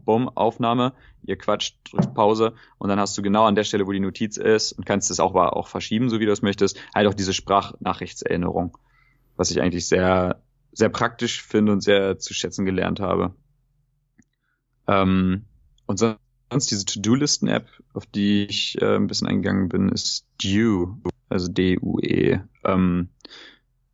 bumm, 0.10 0.28
Aufnahme, 0.28 0.94
ihr 1.22 1.38
quatscht, 1.38 1.78
drückst 1.92 2.16
Pause 2.16 2.56
und 2.80 2.90
dann 2.90 3.00
hast 3.00 3.16
du 3.16 3.22
genau 3.22 3.46
an 3.46 3.54
der 3.54 3.64
Stelle, 3.64 3.86
wo 3.86 3.92
die 3.92 4.00
Notiz 4.00 4.38
ist 4.38 4.72
und 4.72 4.84
kannst 4.84 5.12
es 5.12 5.20
auch, 5.20 5.36
auch 5.36 5.68
verschieben, 5.68 6.10
so 6.10 6.20
wie 6.20 6.26
du 6.26 6.32
es 6.32 6.42
möchtest, 6.42 6.80
halt 6.96 7.08
auch 7.08 7.14
diese 7.14 7.32
Sprachnachrichtserinnerung, 7.32 8.76
was 9.36 9.52
ich 9.52 9.62
eigentlich 9.62 9.88
sehr, 9.88 10.42
sehr 10.72 10.90
praktisch 10.90 11.44
finde 11.44 11.74
und 11.74 11.82
sehr 11.82 12.18
zu 12.18 12.34
schätzen 12.34 12.66
gelernt 12.66 13.00
habe. 13.02 13.36
Ähm, 14.88 15.46
und 15.86 16.00
sonst 16.00 16.72
diese 16.72 16.86
To-Do-Listen-App, 16.86 17.68
auf 17.94 18.08
die 18.08 18.46
ich 18.46 18.82
äh, 18.82 18.96
ein 18.96 19.06
bisschen 19.06 19.28
eingegangen 19.28 19.70
bin, 19.70 19.90
ist 19.90 20.26
Due, 20.44 20.98
also 21.30 21.52
D-U-E. 21.52 22.40
Ähm, 22.64 23.10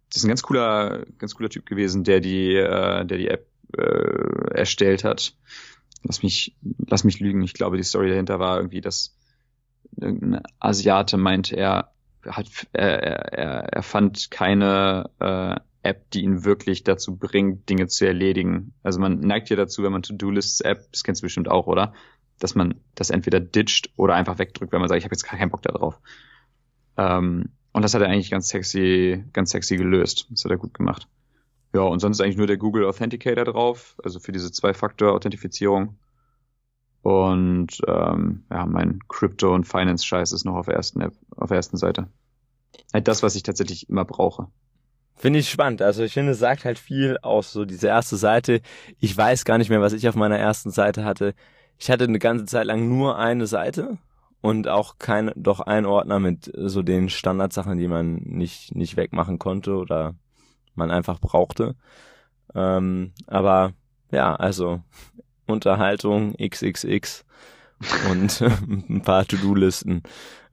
das 0.08 0.20
ist 0.20 0.24
ein 0.24 0.30
ganz 0.30 0.44
cooler, 0.44 1.06
ganz 1.18 1.36
cooler 1.36 1.50
Typ 1.50 1.66
gewesen, 1.66 2.06
der 2.06 2.22
die, 2.22 2.56
äh, 2.56 3.06
der 3.06 3.18
die 3.18 3.28
App 3.28 3.50
äh, 3.78 4.54
erstellt 4.54 5.04
hat 5.04 5.36
lass 6.06 6.24
mich, 6.24 6.56
lass 6.88 7.04
mich 7.04 7.20
lügen, 7.20 7.42
ich 7.44 7.54
glaube, 7.54 7.78
die 7.78 7.84
Story 7.84 8.10
dahinter 8.10 8.40
war 8.40 8.58
irgendwie, 8.58 8.82
dass 8.82 9.16
irgendein 9.98 10.42
Asiate 10.60 11.18
meinte, 11.18 11.56
er 11.56 11.92
hat, 12.26 12.48
er, 12.74 13.34
er, 13.34 13.74
er 13.74 13.84
fand 13.84 14.32
keine 14.32 15.10
äh, 15.20 15.56
App, 15.84 16.10
die 16.12 16.22
ihn 16.22 16.44
wirklich 16.44 16.84
dazu 16.84 17.16
bringt, 17.16 17.70
Dinge 17.70 17.88
zu 17.88 18.06
erledigen. 18.06 18.74
Also 18.82 19.00
man 19.00 19.20
neigt 19.20 19.50
ja 19.50 19.56
dazu, 19.56 19.84
wenn 19.84 19.92
man 19.92 20.02
To-Do-Lists-App, 20.02 20.92
das 20.92 21.04
kennst 21.04 21.22
du 21.22 21.26
bestimmt 21.26 21.50
auch, 21.50 21.68
oder? 21.68 21.94
Dass 22.40 22.56
man 22.56 22.76
das 22.96 23.12
entweder 23.12 23.40
ditcht 23.40 23.92
oder 23.96 24.16
einfach 24.16 24.40
wegdrückt, 24.40 24.72
wenn 24.74 24.80
man 24.80 24.90
sagt, 24.90 24.98
ich 24.98 25.06
habe 25.06 25.14
jetzt 25.14 25.30
gar 25.30 25.38
keinen 25.38 25.52
Bock 25.52 25.62
da 25.62 25.72
drauf. 25.72 26.00
Ähm, 26.98 27.50
und 27.72 27.82
das 27.82 27.94
hat 27.94 28.02
er 28.02 28.08
eigentlich 28.08 28.32
ganz 28.32 28.48
sexy, 28.48 29.24
ganz 29.34 29.52
sexy 29.52 29.78
gelöst. 29.78 30.28
Das 30.32 30.44
hat 30.44 30.52
er 30.52 30.58
gut 30.58 30.74
gemacht. 30.74 31.08
Ja, 31.76 31.82
und 31.82 32.00
sonst 32.00 32.18
ist 32.18 32.22
eigentlich 32.22 32.38
nur 32.38 32.48
der 32.48 32.56
Google 32.56 32.86
Authenticator 32.86 33.44
drauf, 33.44 33.98
also 34.02 34.22
für 34.22 34.32
diese 34.32 34.50
Zwei-Faktor-Authentifizierung. 34.50 35.98
Und 37.02 37.82
ähm, 37.86 38.46
ja, 38.50 38.66
mein 38.66 39.00
Crypto- 39.10 39.54
und 39.54 39.66
Finance-Scheiß 39.66 40.32
ist 40.32 40.46
noch 40.46 40.56
auf 40.56 40.68
der 40.68 40.76
ersten 40.76 41.02
App, 41.02 41.14
auf 41.36 41.50
der 41.50 41.58
ersten 41.58 41.76
Seite. 41.76 42.08
Halt 42.94 43.10
das, 43.10 43.24
was 43.24 43.36
ich 43.36 43.44
tatsächlich 43.44 43.90
immer 43.90 44.06
brauche. 44.06 44.48
Finde 45.16 45.40
ich 45.40 45.50
spannend. 45.50 45.82
Also 45.82 46.04
ich 46.04 46.14
finde, 46.14 46.32
es 46.32 46.40
sagt 46.40 46.64
halt 46.64 46.80
viel 46.80 47.18
aus, 47.22 47.52
so 47.52 47.66
diese 47.66 47.88
erste 47.88 48.16
Seite. 48.16 48.62
Ich 49.02 49.16
weiß 49.18 49.44
gar 49.44 49.58
nicht 49.58 49.70
mehr, 49.70 49.82
was 49.82 49.92
ich 49.92 50.08
auf 50.08 50.16
meiner 50.16 50.40
ersten 50.40 50.72
Seite 50.72 51.04
hatte. 51.04 51.36
Ich 51.78 51.92
hatte 51.92 52.06
eine 52.06 52.20
ganze 52.20 52.46
Zeit 52.46 52.68
lang 52.68 52.88
nur 52.88 53.18
eine 53.18 53.48
Seite 53.48 53.98
und 54.40 54.70
auch 54.70 54.98
kein, 54.98 55.34
doch 55.36 55.60
ein 55.60 55.86
Ordner 55.86 56.22
mit 56.22 56.50
so 56.56 56.84
den 56.84 57.10
Standardsachen, 57.10 57.78
die 57.78 57.90
man 57.90 58.16
nicht, 58.16 58.74
nicht 58.76 58.96
wegmachen 58.96 59.40
konnte 59.40 59.76
oder 59.76 60.16
man 60.78 60.92
einfach 60.92 61.20
brauchte. 61.20 61.76
Ähm, 62.54 63.12
aber 63.28 63.74
ja, 64.12 64.36
also 64.36 64.82
Unterhaltung 65.48 66.36
XXX 66.38 67.26
und 68.12 68.42
ein 68.90 69.02
paar 69.02 69.26
To-Do-Listen. 69.26 70.04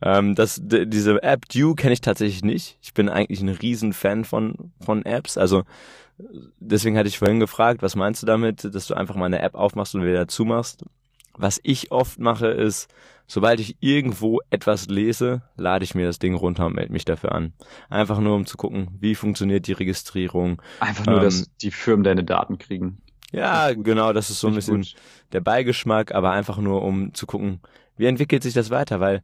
Ähm, 0.02 0.34
das, 0.34 0.60
diese 0.62 1.22
App 1.22 1.48
Due 1.48 1.74
kenne 1.74 1.92
ich 1.92 2.00
tatsächlich 2.00 2.42
nicht. 2.42 2.78
Ich 2.82 2.92
bin 2.92 3.08
eigentlich 3.08 3.40
ein 3.40 3.48
Riesenfan 3.48 4.24
von, 4.24 4.72
von 4.80 5.04
Apps. 5.04 5.38
Also 5.38 5.62
deswegen 6.58 6.98
hatte 6.98 7.08
ich 7.08 7.18
vorhin 7.18 7.40
gefragt, 7.40 7.82
was 7.82 7.96
meinst 7.96 8.22
du 8.22 8.26
damit, 8.26 8.74
dass 8.74 8.86
du 8.86 8.94
einfach 8.94 9.14
mal 9.14 9.26
eine 9.26 9.40
App 9.40 9.54
aufmachst 9.54 9.94
und 9.94 10.04
wieder 10.04 10.28
zumachst? 10.28 10.84
Was 11.34 11.60
ich 11.62 11.90
oft 11.92 12.18
mache, 12.18 12.48
ist, 12.48 12.92
sobald 13.32 13.60
ich 13.60 13.78
irgendwo 13.80 14.40
etwas 14.50 14.88
lese, 14.88 15.40
lade 15.56 15.84
ich 15.84 15.94
mir 15.94 16.04
das 16.04 16.18
Ding 16.18 16.34
runter 16.34 16.66
und 16.66 16.74
melde 16.74 16.92
mich 16.92 17.06
dafür 17.06 17.32
an. 17.32 17.54
Einfach 17.88 18.20
nur, 18.20 18.36
um 18.36 18.44
zu 18.44 18.58
gucken, 18.58 18.88
wie 19.00 19.14
funktioniert 19.14 19.66
die 19.66 19.72
Registrierung. 19.72 20.60
Einfach 20.80 21.06
nur, 21.06 21.16
ähm, 21.16 21.22
dass 21.22 21.50
die 21.62 21.70
Firmen 21.70 22.04
deine 22.04 22.24
Daten 22.24 22.58
kriegen. 22.58 23.00
Ja, 23.32 23.72
genau, 23.72 24.12
das 24.12 24.28
ist 24.28 24.40
so 24.40 24.48
ein 24.48 24.54
bisschen 24.54 24.82
gut. 24.82 24.94
der 25.32 25.40
Beigeschmack, 25.40 26.14
aber 26.14 26.32
einfach 26.32 26.58
nur, 26.58 26.82
um 26.82 27.14
zu 27.14 27.24
gucken, 27.24 27.62
wie 27.96 28.04
entwickelt 28.04 28.42
sich 28.42 28.52
das 28.52 28.68
weiter, 28.68 29.00
weil 29.00 29.22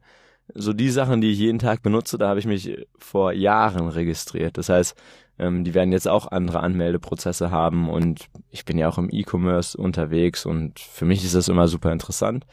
so 0.55 0.73
die 0.73 0.89
Sachen, 0.89 1.21
die 1.21 1.33
ich 1.33 1.39
jeden 1.39 1.59
Tag 1.59 1.83
benutze, 1.83 2.17
da 2.17 2.29
habe 2.31 2.41
ich 2.41 2.47
mich 2.47 2.79
vor 2.97 3.33
Jahren 3.33 3.89
registriert. 3.89 4.57
Das 4.57 4.71
heißt, 4.71 4.97
ähm, 5.39 5.65
die 5.65 5.75
werden 5.75 5.93
jetzt 5.93 6.09
auch 6.09 6.33
andere 6.33 6.61
Anmeldeprozesse 6.61 7.51
haben 7.51 7.91
und 7.91 8.31
ich 8.49 8.65
bin 8.65 8.79
ja 8.79 8.89
auch 8.89 8.97
im 8.97 9.11
E-Commerce 9.13 9.77
unterwegs 9.77 10.47
und 10.47 10.81
für 10.81 11.05
mich 11.05 11.23
ist 11.27 11.35
das 11.35 11.49
immer 11.49 11.69
super 11.69 11.93
interessant. 11.93 12.47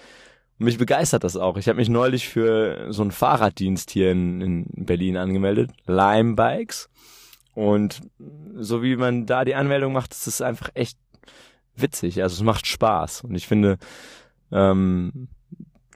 Mich 0.57 0.77
begeistert 0.77 1.23
das 1.23 1.35
auch. 1.35 1.57
Ich 1.57 1.67
habe 1.67 1.77
mich 1.77 1.89
neulich 1.89 2.29
für 2.29 2.91
so 2.93 3.01
einen 3.01 3.11
Fahrraddienst 3.11 3.91
hier 3.91 4.11
in, 4.11 4.41
in 4.41 4.85
Berlin 4.85 5.17
angemeldet, 5.17 5.71
Lime 5.85 6.35
Bikes. 6.35 6.89
Und 7.53 8.01
so 8.55 8.81
wie 8.81 8.95
man 8.95 9.25
da 9.25 9.43
die 9.43 9.55
Anmeldung 9.55 9.93
macht, 9.93 10.13
ist 10.13 10.27
es 10.27 10.41
einfach 10.41 10.69
echt 10.73 10.97
witzig. 11.75 12.21
Also 12.21 12.35
es 12.35 12.43
macht 12.43 12.67
Spaß. 12.67 13.21
Und 13.21 13.35
ich 13.35 13.47
finde, 13.47 13.77
ähm, 14.51 15.27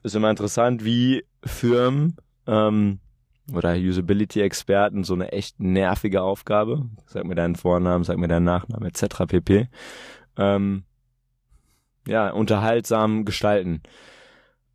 ist 0.03 0.15
immer 0.15 0.29
interessant, 0.29 0.83
wie 0.83 1.25
Firmen 1.43 2.17
ähm, 2.47 2.99
oder 3.53 3.75
Usability-Experten 3.75 5.03
so 5.03 5.13
eine 5.13 5.31
echt 5.31 5.59
nervige 5.59 6.21
Aufgabe, 6.21 6.89
sag 7.05 7.25
mir 7.25 7.35
deinen 7.35 7.55
Vornamen, 7.55 8.03
sag 8.03 8.17
mir 8.17 8.27
deinen 8.27 8.45
Nachnamen 8.45 8.87
etc. 8.87 9.25
pp. 9.27 9.67
Ähm, 10.37 10.83
ja, 12.07 12.29
unterhaltsam 12.29 13.25
gestalten. 13.25 13.81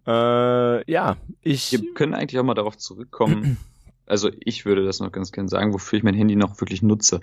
Äh, 0.06 0.90
ja, 0.90 1.16
ich. 1.40 1.72
Wir 1.72 1.94
können 1.94 2.14
eigentlich 2.14 2.38
auch 2.38 2.44
mal 2.44 2.54
darauf 2.54 2.76
zurückkommen. 2.76 3.56
also 4.06 4.30
ich 4.40 4.64
würde 4.64 4.84
das 4.84 5.00
noch 5.00 5.12
ganz 5.12 5.32
gerne 5.32 5.48
sagen, 5.48 5.72
wofür 5.72 5.98
ich 5.98 6.02
mein 6.02 6.14
Handy 6.14 6.36
noch 6.36 6.60
wirklich 6.60 6.82
nutze. 6.82 7.20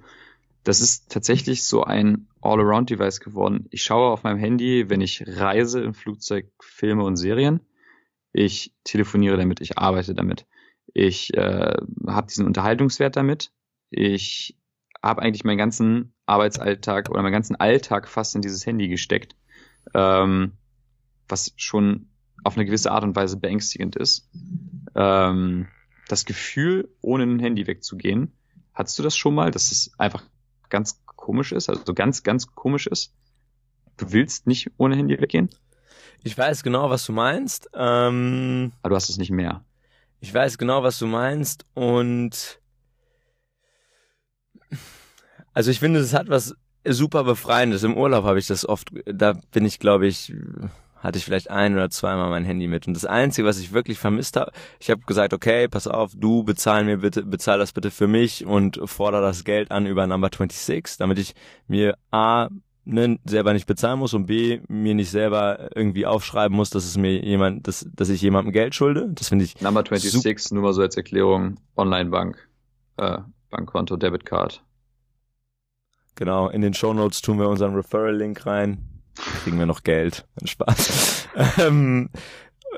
Das 0.63 0.79
ist 0.79 1.11
tatsächlich 1.11 1.63
so 1.63 1.83
ein 1.83 2.27
All-Around-Device 2.41 3.19
geworden. 3.19 3.67
Ich 3.71 3.83
schaue 3.83 4.11
auf 4.11 4.23
meinem 4.23 4.37
Handy, 4.37 4.89
wenn 4.89 5.01
ich 5.01 5.23
reise 5.25 5.81
im 5.81 5.93
Flugzeug, 5.93 6.51
Filme 6.59 7.03
und 7.03 7.15
Serien. 7.15 7.61
Ich 8.31 8.73
telefoniere 8.83 9.37
damit, 9.37 9.59
ich 9.59 9.77
arbeite 9.77 10.13
damit. 10.13 10.45
Ich 10.93 11.33
äh, 11.33 11.75
habe 12.07 12.27
diesen 12.27 12.45
Unterhaltungswert 12.45 13.15
damit. 13.15 13.51
Ich 13.89 14.57
habe 15.03 15.21
eigentlich 15.21 15.43
meinen 15.43 15.57
ganzen 15.57 16.13
Arbeitsalltag 16.27 17.09
oder 17.09 17.23
meinen 17.23 17.33
ganzen 17.33 17.55
Alltag 17.55 18.07
fast 18.07 18.35
in 18.35 18.41
dieses 18.41 18.65
Handy 18.65 18.87
gesteckt, 18.87 19.35
ähm, 19.95 20.53
was 21.27 21.53
schon 21.55 22.10
auf 22.43 22.55
eine 22.55 22.65
gewisse 22.65 22.91
Art 22.91 23.03
und 23.03 23.15
Weise 23.15 23.37
beängstigend 23.37 23.95
ist. 23.95 24.29
Ähm, 24.95 25.67
das 26.07 26.25
Gefühl, 26.25 26.89
ohne 27.01 27.23
ein 27.23 27.39
Handy 27.39 27.67
wegzugehen, 27.67 28.33
hattest 28.73 28.99
du 28.99 29.03
das 29.03 29.15
schon 29.15 29.35
mal, 29.35 29.51
dass 29.51 29.71
es 29.71 29.91
einfach 29.97 30.23
ganz 30.69 31.01
komisch 31.05 31.51
ist, 31.51 31.69
also 31.69 31.93
ganz, 31.93 32.23
ganz 32.23 32.53
komisch 32.53 32.87
ist? 32.87 33.13
Du 33.97 34.11
willst 34.11 34.47
nicht 34.47 34.71
ohne 34.77 34.95
Handy 34.95 35.19
weggehen? 35.19 35.49
Ich 36.23 36.37
weiß 36.37 36.63
genau, 36.63 36.89
was 36.89 37.05
du 37.05 37.13
meinst. 37.13 37.69
Ähm, 37.73 38.71
Aber 38.81 38.89
du 38.89 38.95
hast 38.95 39.09
es 39.09 39.17
nicht 39.17 39.31
mehr. 39.31 39.63
Ich 40.19 40.33
weiß 40.33 40.57
genau, 40.57 40.83
was 40.83 40.99
du 40.99 41.07
meinst 41.07 41.65
und 41.73 42.61
Also 45.53 45.71
ich 45.71 45.79
finde, 45.79 45.99
es 45.99 46.13
hat 46.13 46.29
was 46.29 46.55
super 46.85 47.23
befreiendes. 47.23 47.83
Im 47.83 47.97
Urlaub 47.97 48.23
habe 48.23 48.39
ich 48.39 48.47
das 48.47 48.67
oft, 48.67 48.91
da 49.05 49.33
bin 49.51 49.65
ich, 49.65 49.79
glaube 49.79 50.07
ich, 50.07 50.33
hatte 51.01 51.17
ich 51.17 51.25
vielleicht 51.25 51.49
ein 51.49 51.73
oder 51.73 51.89
zweimal 51.89 52.29
mein 52.29 52.45
Handy 52.45 52.67
mit. 52.67 52.87
Und 52.87 52.93
das 52.93 53.05
Einzige, 53.05 53.47
was 53.47 53.59
ich 53.59 53.73
wirklich 53.73 53.99
vermisst 53.99 54.37
habe, 54.37 54.51
ich 54.79 54.89
habe 54.89 55.01
gesagt, 55.01 55.33
okay, 55.33 55.67
pass 55.67 55.87
auf, 55.87 56.11
du 56.15 56.43
bezahl 56.43 56.83
mir 56.83 56.97
bitte, 56.97 57.23
bezahl 57.23 57.59
das 57.59 57.73
bitte 57.73 57.91
für 57.91 58.07
mich 58.07 58.45
und 58.45 58.79
fordere 58.85 59.21
das 59.21 59.43
Geld 59.43 59.71
an 59.71 59.85
über 59.85 60.07
Number 60.07 60.29
26, 60.31 60.97
damit 60.97 61.19
ich 61.19 61.33
mir 61.67 61.97
A 62.11 62.49
ne, 62.85 63.19
selber 63.25 63.53
nicht 63.53 63.67
bezahlen 63.67 63.99
muss 63.99 64.13
und 64.13 64.27
B 64.27 64.61
mir 64.67 64.95
nicht 64.95 65.09
selber 65.09 65.69
irgendwie 65.75 66.05
aufschreiben 66.05 66.55
muss, 66.55 66.69
dass 66.69 66.85
es 66.85 66.97
mir 66.97 67.23
jemand, 67.23 67.67
dass, 67.67 67.87
dass 67.93 68.09
ich 68.09 68.21
jemandem 68.21 68.53
Geld 68.53 68.75
schulde. 68.75 69.09
Das 69.13 69.29
finde 69.29 69.45
ich. 69.45 69.59
Number 69.61 69.83
26, 69.87 70.51
nur 70.51 70.63
mal 70.63 70.73
so 70.73 70.81
als 70.81 70.97
Erklärung, 70.97 71.59
Online-Bank, 71.75 72.47
äh, 72.97 73.17
Bankkonto, 73.49 73.97
Debitcard. 73.97 74.63
Genau, 76.15 76.49
in 76.49 76.61
den 76.61 76.73
Show 76.73 76.93
Notes 76.93 77.21
tun 77.21 77.39
wir 77.39 77.49
unseren 77.49 77.73
Referral-Link 77.73 78.45
rein. 78.45 79.00
Kriegen 79.15 79.59
wir 79.59 79.65
noch 79.65 79.83
Geld. 79.83 80.25
Spaß. 80.43 81.27
ähm, 81.59 82.09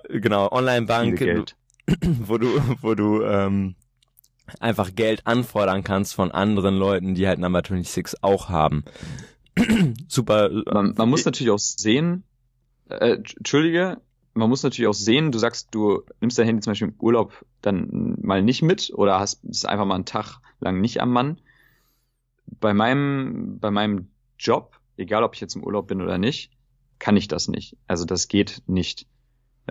genau, 0.10 0.52
Online-Bank, 0.52 1.56
wo 2.02 2.38
du, 2.38 2.48
wo 2.82 2.96
du 2.96 3.24
ähm, 3.24 3.76
einfach 4.60 4.96
Geld 4.96 5.26
anfordern 5.26 5.84
kannst 5.84 6.16
von 6.16 6.32
anderen 6.32 6.78
Leuten, 6.78 7.16
die 7.16 7.28
halt 7.28 7.40
Number 7.40 7.60
26 7.60 8.24
auch 8.24 8.50
haben. 8.50 8.84
Super. 10.08 10.50
Man, 10.72 10.94
man 10.98 11.10
muss 11.10 11.26
natürlich 11.26 11.52
auch 11.52 11.60
sehen, 11.60 12.24
äh, 12.90 13.18
Entschuldige, 13.38 14.02
man 14.34 14.50
muss 14.50 14.64
natürlich 14.64 14.88
auch 14.88 14.94
sehen, 14.94 15.32
du 15.32 15.38
sagst, 15.40 15.70
du 15.72 16.04
nimmst 16.20 16.38
dein 16.38 16.48
Handy 16.48 16.62
zum 16.62 16.72
Beispiel 16.72 16.88
im 16.90 16.96
Urlaub 17.00 17.46
dann 17.62 18.18
mal 18.22 18.42
nicht 18.42 18.62
mit 18.62 18.92
oder 18.94 19.20
hast 19.20 19.44
es 19.46 19.66
einfach 19.66 19.86
mal 19.86 19.96
einen 19.96 20.06
Tag 20.06 20.40
lang 20.60 20.82
nicht 20.82 21.02
am 21.02 21.12
Mann. 21.12 21.40
Bei 22.60 22.74
meinem, 22.74 23.60
bei 23.60 23.72
meinem 23.72 24.10
Job, 24.40 24.80
egal 24.98 25.24
ob 25.24 25.36
ich 25.36 25.42
jetzt 25.42 25.56
im 25.56 25.64
Urlaub 25.64 25.88
bin 25.88 26.02
oder 26.02 26.18
nicht, 26.18 26.52
kann 27.00 27.18
ich 27.18 27.28
das 27.28 27.48
nicht. 27.48 27.78
Also 27.88 28.06
das 28.06 28.28
geht 28.28 28.64
nicht. 28.68 29.08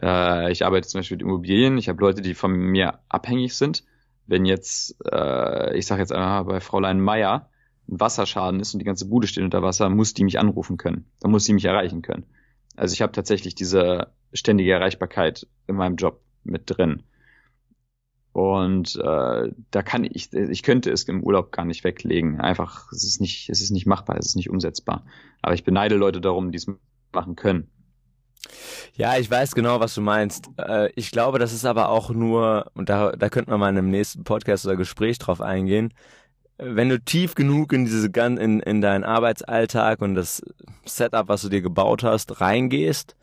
Äh, 0.01 0.53
ich 0.53 0.65
arbeite 0.65 0.89
zum 0.89 1.01
Beispiel 1.01 1.17
mit 1.17 1.23
Immobilien, 1.23 1.79
ich 1.79 1.89
habe 1.89 2.01
Leute, 2.01 2.23
die 2.23 2.35
von 2.35 2.53
mir 2.53 3.01
abhängig 3.09 3.55
sind. 3.55 3.85
Wenn 4.27 4.45
jetzt, 4.45 4.97
äh, 5.11 5.77
ich 5.77 5.87
sage 5.87 6.01
jetzt 6.01 6.13
einmal 6.13 6.45
bei 6.45 6.61
Fräulein 6.61 7.01
Meier, 7.01 7.51
ein 7.89 8.01
Wasserschaden 8.01 8.61
ist 8.61 8.75
und 8.75 8.79
die 8.79 8.85
ganze 8.85 9.09
Bude 9.09 9.27
steht 9.27 9.45
unter 9.45 9.63
Wasser, 9.63 9.89
muss 9.89 10.15
die 10.15 10.25
mich 10.25 10.39
anrufen 10.39 10.77
können. 10.77 11.07
Dann 11.21 11.31
muss 11.31 11.45
sie 11.45 11.53
mich 11.53 11.65
erreichen 11.65 12.03
können. 12.03 12.25
Also 12.77 12.93
ich 12.95 13.03
habe 13.03 13.13
tatsächlich 13.13 13.55
diese 13.55 14.13
ständige 14.33 14.73
Erreichbarkeit 14.73 15.47
in 15.67 15.77
meinem 15.77 15.97
Job 15.97 16.21
mit 16.45 16.63
drin. 16.67 17.03
Und 18.33 18.97
äh, 18.97 19.53
da 19.71 19.83
kann 19.83 20.05
ich, 20.05 20.33
ich 20.33 20.63
könnte 20.63 20.91
es 20.91 21.05
im 21.05 21.23
Urlaub 21.23 21.53
gar 21.53 21.67
nicht 21.67 21.85
weglegen. 21.85 22.41
Einfach, 22.41 22.91
es 22.93 23.05
ist 23.05 23.21
nicht, 23.21 23.51
es 23.51 23.61
ist 23.61 23.71
nicht 23.71 23.87
machbar, 23.87 24.17
es 24.19 24.27
ist 24.27 24.37
nicht 24.37 24.49
umsetzbar. 24.49 25.05
Aber 25.43 25.55
ich 25.55 25.65
beneide 25.65 25.97
Leute 25.97 26.21
darum, 26.21 26.51
die 26.51 26.57
es 26.57 26.67
machen 27.13 27.37
können. 27.37 27.69
Ja, 28.95 29.17
ich 29.19 29.31
weiß 29.31 29.55
genau, 29.55 29.81
was 29.81 29.95
du 29.95 30.01
meinst. 30.01 30.49
Äh, 30.59 30.91
ich 30.95 31.11
glaube, 31.11 31.39
das 31.39 31.53
ist 31.53 31.65
aber 31.65 31.91
auch 31.91 32.11
nur, 32.11 32.71
und 32.75 32.89
da, 32.89 33.13
da 33.13 33.29
könnten 33.29 33.51
wir 33.51 33.59
mal 33.59 33.69
in 33.69 33.79
einem 33.79 33.91
nächsten 33.91 34.25
Podcast 34.25 34.67
oder 34.67 34.77
Gespräch 34.77 35.19
drauf 35.19 35.41
eingehen, 35.41 35.93
wenn 36.59 36.89
du 36.89 37.01
tief 37.01 37.35
genug 37.35 37.73
in 37.73 37.85
diese 37.85 38.09
in, 38.09 38.61
in 38.61 38.81
deinen 38.81 39.05
Arbeitsalltag 39.05 40.01
und 40.01 40.15
das 40.15 40.43
Setup, 40.85 41.29
was 41.29 41.43
du 41.43 41.49
dir 41.49 41.63
gebaut 41.63 42.03
hast, 42.03 42.41
reingehst, 42.41 43.17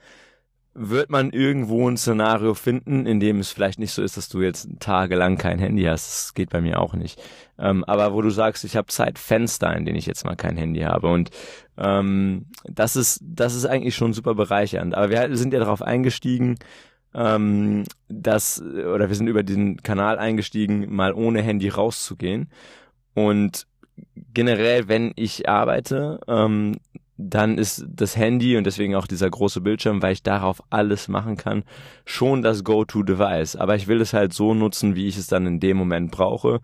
wird 0.81 1.09
man 1.09 1.31
irgendwo 1.31 1.89
ein 1.89 1.97
Szenario 1.97 2.53
finden, 2.53 3.05
in 3.05 3.19
dem 3.19 3.39
es 3.39 3.51
vielleicht 3.51 3.79
nicht 3.79 3.91
so 3.91 4.01
ist, 4.01 4.15
dass 4.15 4.29
du 4.29 4.41
jetzt 4.41 4.69
tagelang 4.79 5.37
kein 5.37 5.59
Handy 5.59 5.83
hast. 5.83 6.07
Das 6.07 6.33
geht 6.33 6.49
bei 6.49 6.61
mir 6.61 6.79
auch 6.79 6.93
nicht. 6.93 7.21
Ähm, 7.57 7.83
aber 7.83 8.13
wo 8.13 8.21
du 8.21 8.29
sagst, 8.29 8.63
ich 8.63 8.77
habe 8.77 8.87
Zeitfenster, 8.87 9.75
in 9.75 9.85
denen 9.85 9.97
ich 9.97 10.05
jetzt 10.05 10.23
mal 10.23 10.37
kein 10.37 10.55
Handy 10.55 10.81
habe. 10.81 11.07
Und 11.07 11.31
ähm, 11.77 12.45
das 12.63 12.95
ist, 12.95 13.19
das 13.21 13.55
ist 13.55 13.65
eigentlich 13.65 13.95
schon 13.95 14.13
super 14.13 14.35
bereichernd. 14.35 14.95
Aber 14.95 15.09
wir 15.09 15.35
sind 15.35 15.53
ja 15.53 15.59
darauf 15.59 15.81
eingestiegen, 15.81 16.57
ähm, 17.13 17.83
dass, 18.07 18.61
oder 18.61 19.09
wir 19.09 19.15
sind 19.15 19.27
über 19.27 19.43
diesen 19.43 19.83
Kanal 19.83 20.17
eingestiegen, 20.17 20.93
mal 20.93 21.13
ohne 21.13 21.41
Handy 21.41 21.67
rauszugehen. 21.67 22.49
Und 23.13 23.67
generell, 24.33 24.87
wenn 24.87 25.11
ich 25.17 25.49
arbeite, 25.49 26.21
ähm, 26.27 26.77
dann 27.21 27.57
ist 27.57 27.85
das 27.89 28.15
Handy 28.15 28.55
und 28.55 28.63
deswegen 28.63 28.95
auch 28.95 29.05
dieser 29.05 29.29
große 29.29 29.59
Bildschirm, 29.59 30.01
weil 30.01 30.13
ich 30.13 30.23
darauf 30.23 30.63
alles 30.69 31.09
machen 31.09 31.35
kann, 31.35 31.63
schon 32.05 32.41
das 32.41 32.63
Go-To-Device. 32.63 33.57
Aber 33.57 33.75
ich 33.75 33.87
will 33.87 33.99
es 33.99 34.13
halt 34.13 34.31
so 34.31 34.53
nutzen, 34.53 34.95
wie 34.95 35.07
ich 35.07 35.17
es 35.17 35.27
dann 35.27 35.45
in 35.45 35.59
dem 35.59 35.75
Moment 35.75 36.11
brauche. 36.11 36.61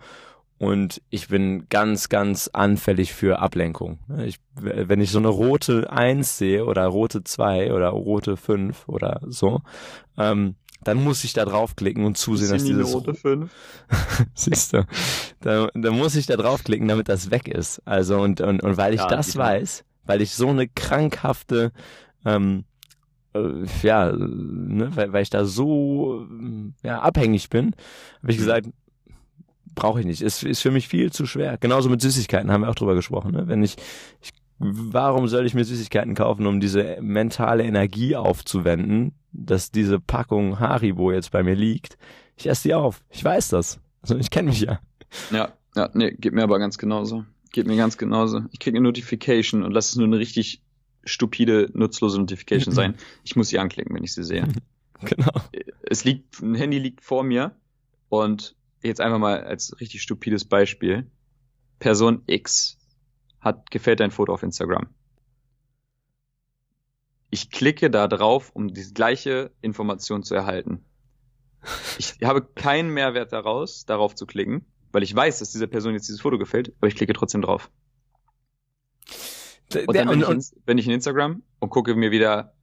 Und 0.57 1.01
ich 1.09 1.27
bin 1.27 1.67
ganz, 1.69 2.07
ganz 2.07 2.49
anfällig 2.53 3.13
für 3.13 3.39
Ablenkung. 3.39 3.99
Ich, 4.23 4.37
wenn 4.55 5.01
ich 5.01 5.11
so 5.11 5.19
eine 5.19 5.27
rote 5.27 5.91
1 5.91 6.37
sehe 6.37 6.63
oder 6.63 6.85
rote 6.85 7.25
2 7.25 7.73
oder 7.73 7.89
rote 7.89 8.37
5 8.37 8.87
oder 8.87 9.19
so, 9.27 9.59
ähm, 10.17 10.55
dann 10.85 11.03
muss 11.03 11.25
ich 11.25 11.33
da 11.33 11.43
draufklicken 11.43 12.05
und 12.05 12.15
zusehen, 12.15 12.51
dass 12.51 12.63
dieses 12.63 12.93
Note 12.93 13.13
5. 13.13 13.51
siehst 14.33 14.71
du, 14.71 14.85
da, 15.41 15.67
da 15.73 15.91
muss 15.91 16.15
ich 16.15 16.27
da 16.27 16.37
draufklicken, 16.37 16.87
damit 16.87 17.09
das 17.09 17.29
weg 17.31 17.49
ist. 17.49 17.81
Also 17.83 18.19
und 18.19 18.39
und, 18.39 18.63
und 18.63 18.77
weil 18.77 18.93
ich 18.93 19.01
ja, 19.01 19.07
das 19.07 19.35
weiß, 19.35 19.83
weil 20.05 20.21
ich 20.21 20.33
so 20.33 20.49
eine 20.49 20.67
krankhafte 20.67 21.71
ähm, 22.25 22.65
äh, 23.35 23.65
ja, 23.83 24.11
ne, 24.11 24.95
weil, 24.95 25.13
weil 25.13 25.23
ich 25.23 25.29
da 25.29 25.45
so 25.45 26.25
ja, 26.83 26.99
abhängig 26.99 27.49
bin, 27.49 27.75
habe 28.21 28.31
ich 28.31 28.37
gesagt, 28.37 28.67
brauche 29.75 29.99
ich 29.99 30.05
nicht. 30.05 30.21
Ist, 30.21 30.43
ist 30.43 30.61
für 30.61 30.71
mich 30.71 30.87
viel 30.87 31.11
zu 31.11 31.25
schwer. 31.25 31.57
Genauso 31.57 31.89
mit 31.89 32.01
Süßigkeiten 32.01 32.51
haben 32.51 32.61
wir 32.61 32.69
auch 32.69 32.75
drüber 32.75 32.95
gesprochen. 32.95 33.31
Ne? 33.31 33.47
Wenn 33.47 33.61
ich, 33.61 33.75
ich 34.21 34.31
warum 34.57 35.27
soll 35.27 35.45
ich 35.45 35.53
mir 35.53 35.65
Süßigkeiten 35.65 36.15
kaufen, 36.15 36.47
um 36.47 36.59
diese 36.59 36.97
mentale 37.01 37.63
Energie 37.63 38.15
aufzuwenden, 38.15 39.13
dass 39.33 39.69
diese 39.69 39.99
Packung 39.99 40.59
Haribo 40.59 41.11
jetzt 41.11 41.31
bei 41.31 41.43
mir 41.43 41.55
liegt? 41.55 41.97
Ich 42.37 42.47
esse 42.47 42.69
die 42.69 42.73
auf. 42.73 43.03
Ich 43.09 43.23
weiß 43.23 43.49
das. 43.49 43.79
Also 44.01 44.15
ich 44.17 44.29
kenne 44.29 44.49
mich 44.49 44.61
ja. 44.61 44.79
Ja, 45.31 45.49
ja, 45.75 45.89
nee, 45.93 46.11
geht 46.11 46.33
mir 46.33 46.43
aber 46.43 46.57
ganz 46.57 46.77
genauso. 46.77 47.25
Geht 47.55 47.67
mir 47.67 47.77
ganz 47.77 47.97
genauso. 47.97 48.41
Ich 48.51 48.59
kriege 48.59 48.75
eine 48.75 48.85
Notification 48.85 49.63
und 49.63 49.71
lass 49.71 49.87
es 49.87 49.95
nur 49.95 50.05
eine 50.05 50.19
richtig 50.19 50.61
stupide, 51.05 51.71
nutzlose 51.73 52.19
Notification 52.19 52.73
sein. 52.75 52.95
Ich 53.23 53.37
muss 53.37 53.47
sie 53.47 53.59
anklicken, 53.59 53.95
wenn 53.95 54.03
ich 54.03 54.13
sie 54.13 54.25
sehe. 54.25 54.45
Genau. 55.01 55.31
Es 55.83 56.03
liegt, 56.05 56.41
ein 56.41 56.55
Handy 56.55 56.79
liegt 56.79 57.01
vor 57.01 57.23
mir 57.23 57.55
und 58.07 58.55
jetzt 58.81 59.01
einfach 59.01 59.19
mal 59.19 59.43
als 59.43 59.79
richtig 59.79 60.01
stupides 60.01 60.45
Beispiel. 60.45 61.11
Person 61.79 62.23
X 62.27 62.77
hat 63.41 63.71
gefällt 63.71 63.99
dein 63.99 64.11
Foto 64.11 64.33
auf 64.33 64.41
Instagram. 64.41 64.87
Ich 67.29 67.51
klicke 67.51 67.89
da 67.89 68.07
drauf, 68.07 68.51
um 68.53 68.73
die 68.73 68.93
gleiche 68.93 69.51
Information 69.61 70.23
zu 70.23 70.33
erhalten. 70.33 70.85
Ich 71.99 72.15
habe 72.23 72.41
keinen 72.41 72.89
Mehrwert 72.89 73.33
daraus, 73.33 73.85
darauf 73.85 74.15
zu 74.15 74.25
klicken, 74.25 74.65
weil 74.95 75.03
ich 75.03 75.13
weiß, 75.13 75.39
dass 75.39 75.51
dieser 75.51 75.67
Person 75.67 75.91
jetzt 75.91 76.07
dieses 76.07 76.21
Foto 76.21 76.37
gefällt, 76.37 76.73
aber 76.77 76.87
ich 76.87 76.95
klicke 76.95 77.11
trotzdem 77.11 77.41
drauf. 77.41 77.69
Und 79.85 79.93
dann 79.93 80.07
bin, 80.07 80.21
ich 80.21 80.29
in, 80.29 80.43
bin 80.65 80.77
ich 80.77 80.85
in 80.85 80.93
Instagram 80.93 81.43
und 81.59 81.69
gucke 81.69 81.95
mir 81.95 82.11
wieder, 82.11 82.53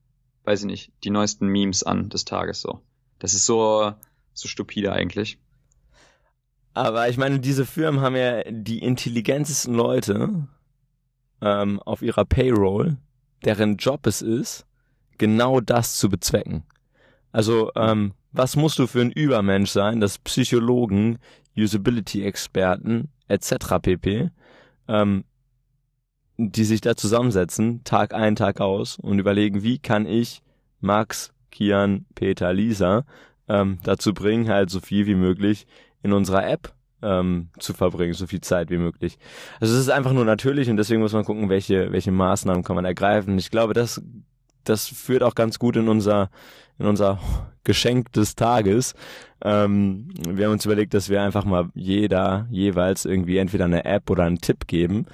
weiß 0.45 0.61
ich 0.61 0.67
nicht, 0.67 0.93
die 1.05 1.11
neuesten 1.11 1.47
Memes 1.49 1.83
an 1.83 2.09
des 2.09 2.25
Tages 2.25 2.63
so. 2.63 2.81
Das 3.19 3.35
ist 3.35 3.45
so, 3.45 3.93
so 4.33 4.49
stupide 4.49 4.95
eigentlich. 4.95 5.39
Aber 6.73 7.07
ich 7.11 7.19
meine, 7.19 7.39
diese 7.39 7.67
Firmen 7.67 8.01
haben 8.01 8.17
ja 8.17 8.43
die 8.51 8.79
intelligentesten 8.79 9.75
Leute 9.75 10.49
ähm, 11.43 11.81
auf 11.81 12.01
ihrer 12.01 12.25
Payroll, 12.25 12.97
deren 13.45 13.77
Job 13.77 14.07
es 14.07 14.23
ist, 14.23 14.65
genau 15.19 15.61
das 15.61 15.99
zu 15.99 16.09
bezwecken. 16.09 16.65
Also, 17.31 17.71
ähm, 17.77 18.15
was 18.33 18.57
musst 18.57 18.79
du 18.79 18.87
für 18.87 19.03
ein 19.03 19.13
Übermensch 19.13 19.71
sein, 19.71 20.01
dass 20.01 20.19
Psychologen, 20.19 21.19
Usability-Experten 21.57 23.09
etc. 23.29 23.55
pp. 23.81 24.31
Ähm, 24.89 25.25
die 26.39 26.65
sich 26.65 26.81
da 26.81 26.97
zusammensetzen, 26.97 27.85
Tag 27.85 28.15
ein, 28.15 28.37
Tag 28.37 28.61
aus 28.61 28.99
und 28.99 29.19
überlegen, 29.19 29.63
wie 29.63 29.79
kann 29.79 30.07
ich 30.07 30.43
Max, 30.81 31.33
Kian, 31.51 32.07
Peter, 32.15 32.53
Lisa 32.53 33.05
ähm, 33.49 33.79
dazu 33.85 34.15
bringen, 34.15 34.49
halt 34.49 34.71
so 34.71 34.81
viel 34.81 35.07
wie 35.07 35.15
möglich 35.15 35.67
in 36.03 36.13
unserer 36.13 36.49
App 36.49 36.75
ähm, 37.03 37.51
zu 37.59 37.75
verbringen, 37.75 38.15
so 38.15 38.27
viel 38.27 38.41
Zeit 38.41 38.71
wie 38.71 38.79
möglich. 38.79 39.19
Also 39.61 39.75
es 39.75 39.81
ist 39.81 39.91
einfach 39.91 40.13
nur 40.13 40.25
natürlich 40.25 40.71
und 40.71 40.77
deswegen 40.77 41.01
muss 41.01 41.13
man 41.13 41.25
gucken, 41.25 41.49
welche, 41.49 41.93
welche 41.93 42.13
Maßnahmen 42.13 42.65
kann 42.65 42.77
man 42.77 42.85
ergreifen. 42.85 43.39
Ich 43.39 43.51
glaube, 43.51 43.75
das, 43.75 44.03
das 44.65 44.89
führt 44.89 45.23
auch 45.23 45.35
ganz 45.35 45.59
gut 45.59 45.77
in 45.77 45.89
unser, 45.89 46.31
in 46.79 46.87
unser 46.87 47.19
Geschenk 47.65 48.13
des 48.13 48.35
Tages. 48.35 48.95
Ähm, 49.45 50.09
wir 50.29 50.47
haben 50.47 50.53
uns 50.53 50.65
überlegt, 50.65 50.95
dass 50.95 51.09
wir 51.09 51.23
einfach 51.23 51.45
mal 51.45 51.69
jeder 51.75 52.47
jeweils 52.51 53.05
irgendwie 53.05 53.39
entweder 53.39 53.67
eine 53.67 53.85
App 53.85 54.11
oder 54.11 54.25
einen 54.25 54.41
Tipp 54.41 54.67
geben. 54.67 55.07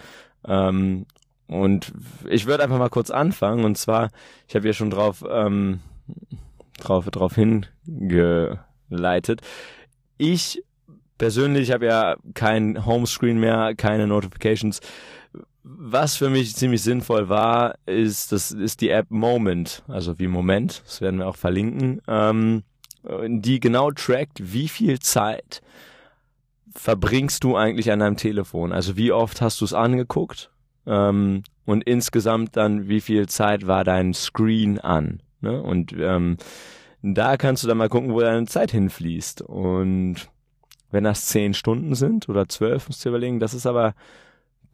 Ähm, 0.47 1.07
und 1.47 1.93
ich 2.29 2.47
würde 2.47 2.63
einfach 2.63 2.79
mal 2.79 2.91
kurz 2.91 3.11
anfangen. 3.11 3.65
Und 3.65 3.79
zwar, 3.79 4.11
ich 4.47 4.55
habe 4.55 4.67
ja 4.67 4.73
schon 4.73 4.91
drauf, 4.91 5.25
ähm, 5.29 5.81
drauf, 6.79 7.07
drauf 7.07 7.35
hingeleitet. 7.35 9.41
Ich 10.19 10.63
persönlich 11.17 11.73
habe 11.73 11.87
ja 11.87 12.17
kein 12.35 12.87
Homescreen 12.87 13.41
mehr, 13.41 13.75
keine 13.77 14.07
Notifications. 14.07 14.81
Was 15.71 16.17
für 16.17 16.31
mich 16.31 16.57
ziemlich 16.57 16.83
sinnvoll 16.83 17.29
war, 17.29 17.75
ist, 17.85 18.33
das 18.33 18.53
ist 18.53 18.81
die 18.81 18.89
App 18.89 19.11
Moment, 19.11 19.83
also 19.87 20.19
wie 20.19 20.27
Moment, 20.27 20.83
das 20.87 21.03
werden 21.03 21.19
wir 21.19 21.29
auch 21.29 21.37
verlinken, 21.37 22.01
ähm, 22.09 22.63
die 23.27 23.61
genau 23.61 23.91
trackt, 23.91 24.53
wie 24.53 24.69
viel 24.69 24.99
Zeit 24.99 25.61
verbringst 26.75 27.45
du 27.45 27.55
eigentlich 27.55 27.93
an 27.93 27.99
deinem 27.99 28.17
Telefon? 28.17 28.73
Also 28.73 28.97
wie 28.97 29.13
oft 29.13 29.43
hast 29.43 29.61
du 29.61 29.67
es 29.67 29.75
angeguckt? 29.75 30.51
Ähm, 30.87 31.43
und 31.67 31.85
insgesamt 31.85 32.57
dann, 32.57 32.89
wie 32.89 33.03
viel 33.03 33.29
Zeit 33.29 33.67
war 33.67 33.85
dein 33.85 34.15
Screen 34.15 34.79
an? 34.79 35.21
Ne? 35.43 35.63
Und 35.63 35.93
ähm, 35.99 36.39
da 37.03 37.37
kannst 37.37 37.63
du 37.63 37.69
dann 37.69 37.77
mal 37.77 37.91
gucken, 37.91 38.15
wo 38.15 38.21
deine 38.21 38.47
Zeit 38.47 38.71
hinfließt. 38.71 39.43
Und 39.43 40.31
wenn 40.91 41.05
das 41.05 41.27
zehn 41.27 41.53
Stunden 41.53 41.95
sind 41.95 42.27
oder 42.31 42.49
zwölf, 42.49 42.89
musst 42.89 43.05
du 43.05 43.11
überlegen, 43.11 43.39
das 43.39 43.53
ist 43.53 43.67
aber 43.67 43.95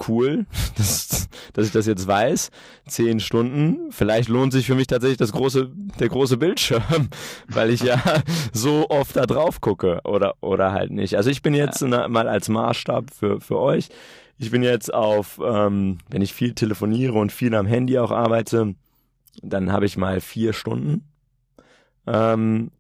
cool, 0.09 0.47
dass, 0.77 1.29
dass 1.53 1.67
ich 1.67 1.73
das 1.73 1.87
jetzt 1.87 2.07
weiß. 2.07 2.51
Zehn 2.87 3.21
Stunden. 3.21 3.91
Vielleicht 3.91 4.29
lohnt 4.29 4.53
sich 4.53 4.67
für 4.67 4.75
mich 4.75 4.87
tatsächlich 4.87 5.19
das 5.19 5.33
große, 5.33 5.71
der 5.99 6.09
große 6.09 6.37
Bildschirm, 6.37 7.09
weil 7.49 7.71
ich 7.71 7.83
ja 7.83 8.03
so 8.53 8.89
oft 8.89 9.17
da 9.17 9.27
drauf 9.27 9.61
gucke 9.61 10.01
oder, 10.05 10.35
oder 10.41 10.73
halt 10.73 10.91
nicht. 10.91 11.17
Also 11.17 11.31
ich 11.31 11.43
bin 11.43 11.55
jetzt 11.55 11.83
ja. 11.83 12.09
mal 12.09 12.29
als 12.29 12.49
Maßstab 12.49 13.11
für, 13.13 13.41
für 13.41 13.59
euch. 13.59 13.89
Ich 14.39 14.51
bin 14.51 14.63
jetzt 14.63 14.93
auf, 14.93 15.41
ähm, 15.45 15.99
wenn 16.11 16.23
ich 16.23 16.35
viel 16.35 16.55
telefoniere 16.55 17.15
und 17.15 17.31
viel 17.31 17.55
am 17.55 17.67
Handy 17.67 17.99
auch 17.99 18.11
arbeite, 18.11 18.75
dann 19.43 19.73
habe 19.73 19.87
ich 19.87 19.97
mal 19.97 20.21
vier 20.21 20.53
Stunden. 20.53 21.09
Ähm, 22.07 22.71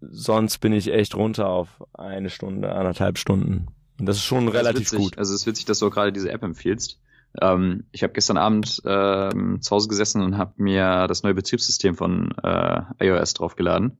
sonst 0.00 0.58
bin 0.58 0.72
ich 0.72 0.92
echt 0.92 1.14
runter 1.14 1.48
auf 1.48 1.68
eine 1.92 2.30
Stunde, 2.30 2.72
anderthalb 2.72 3.18
Stunden. 3.18 3.66
Und 4.00 4.06
das 4.06 4.16
ist 4.16 4.24
schon 4.24 4.46
das 4.46 4.54
relativ 4.54 4.92
ist 4.92 4.96
gut. 4.96 5.18
Also 5.18 5.34
es 5.34 5.42
ist 5.42 5.46
witzig, 5.46 5.66
dass 5.66 5.78
du 5.78 5.86
auch 5.86 5.90
gerade 5.90 6.12
diese 6.12 6.30
App 6.30 6.42
empfiehlst. 6.42 6.98
Ähm, 7.40 7.84
ich 7.92 8.02
habe 8.02 8.12
gestern 8.12 8.38
Abend 8.38 8.82
ähm, 8.86 9.60
zu 9.60 9.70
Hause 9.70 9.88
gesessen 9.88 10.22
und 10.22 10.38
habe 10.38 10.54
mir 10.56 11.06
das 11.06 11.22
neue 11.22 11.34
Betriebssystem 11.34 11.94
von 11.94 12.32
äh, 12.42 12.82
iOS 12.98 13.34
draufgeladen. 13.34 13.98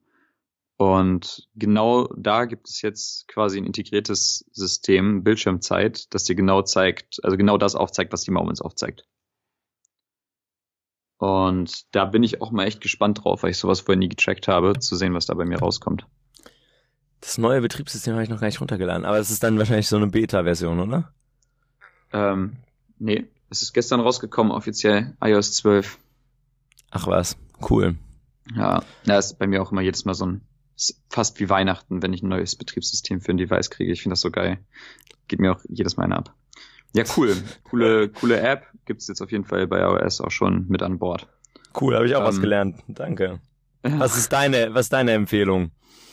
Und 0.78 1.48
genau 1.54 2.08
da 2.16 2.46
gibt 2.46 2.68
es 2.68 2.80
jetzt 2.80 3.28
quasi 3.28 3.58
ein 3.58 3.66
integriertes 3.66 4.46
System, 4.50 5.22
Bildschirmzeit, 5.22 6.12
das 6.14 6.24
dir 6.24 6.34
genau 6.34 6.62
zeigt, 6.62 7.22
also 7.22 7.36
genau 7.36 7.58
das 7.58 7.74
aufzeigt, 7.74 8.14
was 8.14 8.22
die 8.22 8.30
Moments 8.30 8.62
aufzeigt. 8.62 9.04
Und 11.18 11.94
da 11.94 12.06
bin 12.06 12.22
ich 12.22 12.40
auch 12.40 12.50
mal 12.50 12.64
echt 12.64 12.80
gespannt 12.80 13.22
drauf, 13.22 13.42
weil 13.42 13.50
ich 13.50 13.58
sowas 13.58 13.80
vorher 13.80 13.98
nie 13.98 14.08
getrackt 14.08 14.48
habe, 14.48 14.78
zu 14.78 14.96
sehen, 14.96 15.12
was 15.12 15.26
da 15.26 15.34
bei 15.34 15.44
mir 15.44 15.58
rauskommt. 15.58 16.06
Das 17.30 17.38
neue 17.38 17.60
Betriebssystem 17.60 18.14
habe 18.14 18.24
ich 18.24 18.28
noch 18.28 18.40
gar 18.40 18.48
nicht 18.48 18.60
runtergeladen, 18.60 19.04
aber 19.04 19.20
es 19.20 19.30
ist 19.30 19.44
dann 19.44 19.56
wahrscheinlich 19.56 19.86
so 19.86 19.94
eine 19.94 20.08
Beta-Version, 20.08 20.80
oder? 20.80 21.12
Ähm, 22.12 22.56
nee, 22.98 23.24
es 23.50 23.62
ist 23.62 23.72
gestern 23.72 24.00
rausgekommen, 24.00 24.50
offiziell 24.50 25.16
iOS 25.22 25.52
12. 25.52 25.96
Ach 26.90 27.06
was, 27.06 27.36
cool. 27.70 27.94
Ja, 28.56 28.82
ja, 29.04 29.16
ist 29.16 29.38
bei 29.38 29.46
mir 29.46 29.62
auch 29.62 29.70
immer 29.70 29.80
jedes 29.80 30.04
Mal 30.04 30.14
so 30.14 30.26
ein, 30.26 30.40
fast 31.08 31.38
wie 31.38 31.48
Weihnachten, 31.48 32.02
wenn 32.02 32.12
ich 32.12 32.24
ein 32.24 32.28
neues 32.30 32.56
Betriebssystem 32.56 33.20
für 33.20 33.30
ein 33.30 33.36
Device 33.36 33.70
kriege. 33.70 33.92
Ich 33.92 34.02
finde 34.02 34.14
das 34.14 34.22
so 34.22 34.32
geil. 34.32 34.58
Geht 35.28 35.38
mir 35.38 35.52
auch 35.52 35.60
jedes 35.68 35.96
Mal 35.96 36.12
ab. 36.12 36.34
Ja, 36.94 37.04
cool. 37.16 37.36
Coole, 37.62 38.08
coole 38.08 38.40
App. 38.40 38.66
Gibt's 38.86 39.06
jetzt 39.06 39.22
auf 39.22 39.30
jeden 39.30 39.44
Fall 39.44 39.68
bei 39.68 39.78
iOS 39.78 40.20
auch 40.20 40.32
schon 40.32 40.66
mit 40.66 40.82
an 40.82 40.98
Bord. 40.98 41.28
Cool, 41.80 41.94
habe 41.94 42.08
ich 42.08 42.16
auch 42.16 42.22
ähm, 42.22 42.26
was 42.26 42.40
gelernt. 42.40 42.80
Danke. 42.88 43.38
Was 43.84 44.16
ist 44.16 44.32
deine, 44.32 44.74
was 44.74 44.86
ist 44.86 44.92
deine 44.92 45.12
Empfehlung? 45.12 45.70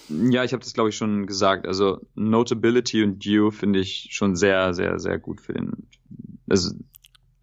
Ja, 0.10 0.44
ich 0.44 0.54
habe 0.54 0.64
das 0.64 0.74
glaube 0.74 0.90
ich 0.90 0.96
schon 0.96 1.28
gesagt. 1.28 1.68
Also 1.68 2.02
Notability 2.16 3.04
und 3.04 3.24
Due 3.26 3.52
finde 3.52 3.80
ich 3.80 4.10
schon 4.12 4.36
sehr, 4.36 4.74
sehr, 4.74 5.00
sehr 5.00 5.20
gut 5.20 5.42
für 5.42 5.54
den. 5.54 5.88
Also 6.50 6.74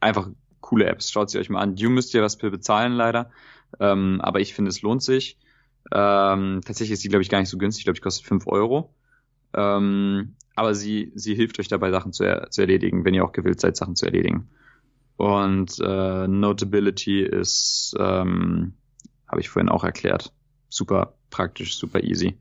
einfach 0.00 0.28
coole 0.60 0.86
Apps. 0.86 1.10
Schaut 1.10 1.30
sie 1.30 1.38
euch 1.38 1.50
mal 1.50 1.60
an. 1.60 1.76
Due 1.76 1.90
müsst 1.90 2.14
ihr 2.14 2.22
was 2.22 2.36
für 2.36 2.50
bezahlen 2.50 2.92
leider, 2.92 3.30
ähm, 3.80 4.20
aber 4.22 4.40
ich 4.40 4.54
finde 4.54 4.70
es 4.70 4.82
lohnt 4.82 5.02
sich. 5.02 5.38
Ähm, 5.92 6.62
tatsächlich 6.64 6.92
ist 6.92 7.04
die 7.04 7.08
glaube 7.08 7.22
ich 7.22 7.28
gar 7.28 7.40
nicht 7.40 7.50
so 7.50 7.58
günstig. 7.58 7.82
Ich 7.82 7.84
glaube, 7.84 7.96
die 7.96 8.02
kostet 8.02 8.26
fünf 8.26 8.46
Euro. 8.46 8.94
Ähm, 9.52 10.34
aber 10.56 10.74
sie 10.74 11.12
sie 11.14 11.34
hilft 11.34 11.58
euch 11.58 11.68
dabei 11.68 11.90
Sachen 11.90 12.12
zu, 12.12 12.24
er, 12.24 12.50
zu 12.50 12.62
erledigen, 12.62 13.04
wenn 13.04 13.14
ihr 13.14 13.24
auch 13.24 13.32
gewillt 13.32 13.60
seid, 13.60 13.76
Sachen 13.76 13.96
zu 13.96 14.06
erledigen. 14.06 14.48
Und 15.16 15.78
äh, 15.80 16.26
Notability 16.26 17.22
ist, 17.22 17.94
ähm, 17.98 18.74
habe 19.28 19.40
ich 19.40 19.48
vorhin 19.48 19.68
auch 19.68 19.84
erklärt, 19.84 20.32
super 20.68 21.14
praktisch, 21.30 21.76
super 21.76 22.02
easy. 22.02 22.36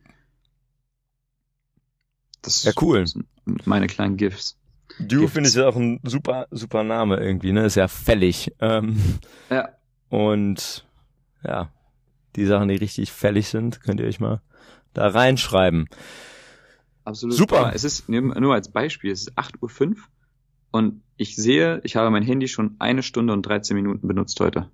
Das 2.44 2.64
ja, 2.64 2.74
cool. 2.82 3.08
sind 3.08 3.26
meine 3.66 3.88
kleinen 3.88 4.18
GIFs. 4.18 4.58
Du 5.00 5.28
findest 5.28 5.56
ja 5.56 5.68
auch 5.68 5.76
ein 5.76 6.00
super, 6.04 6.48
super 6.52 6.84
Name 6.84 7.18
irgendwie, 7.18 7.52
ne? 7.52 7.66
Ist 7.66 7.76
ja 7.76 7.88
fällig. 7.88 8.54
Ähm, 8.60 9.00
ja. 9.50 9.70
Und 10.10 10.86
ja, 11.44 11.72
die 12.36 12.46
Sachen, 12.46 12.68
die 12.68 12.76
richtig 12.76 13.12
fällig 13.12 13.48
sind, 13.48 13.82
könnt 13.82 14.00
ihr 14.00 14.06
euch 14.06 14.20
mal 14.20 14.42
da 14.94 15.08
reinschreiben. 15.08 15.88
Absolut. 17.06 17.36
Super. 17.36 17.72
Es 17.74 17.84
ist, 17.84 18.08
nur 18.08 18.54
als 18.54 18.70
Beispiel, 18.72 19.12
es 19.12 19.28
ist 19.28 19.38
8.05 19.38 19.90
Uhr 19.90 19.98
und 20.72 21.02
ich 21.18 21.36
sehe, 21.36 21.82
ich 21.84 21.96
habe 21.96 22.10
mein 22.12 22.24
Handy 22.24 22.48
schon 22.48 22.76
eine 22.80 23.04
Stunde 23.04 23.34
und 23.34 23.44
13 23.44 23.76
Minuten 23.76 24.08
benutzt 24.08 24.40
heute. 24.40 24.70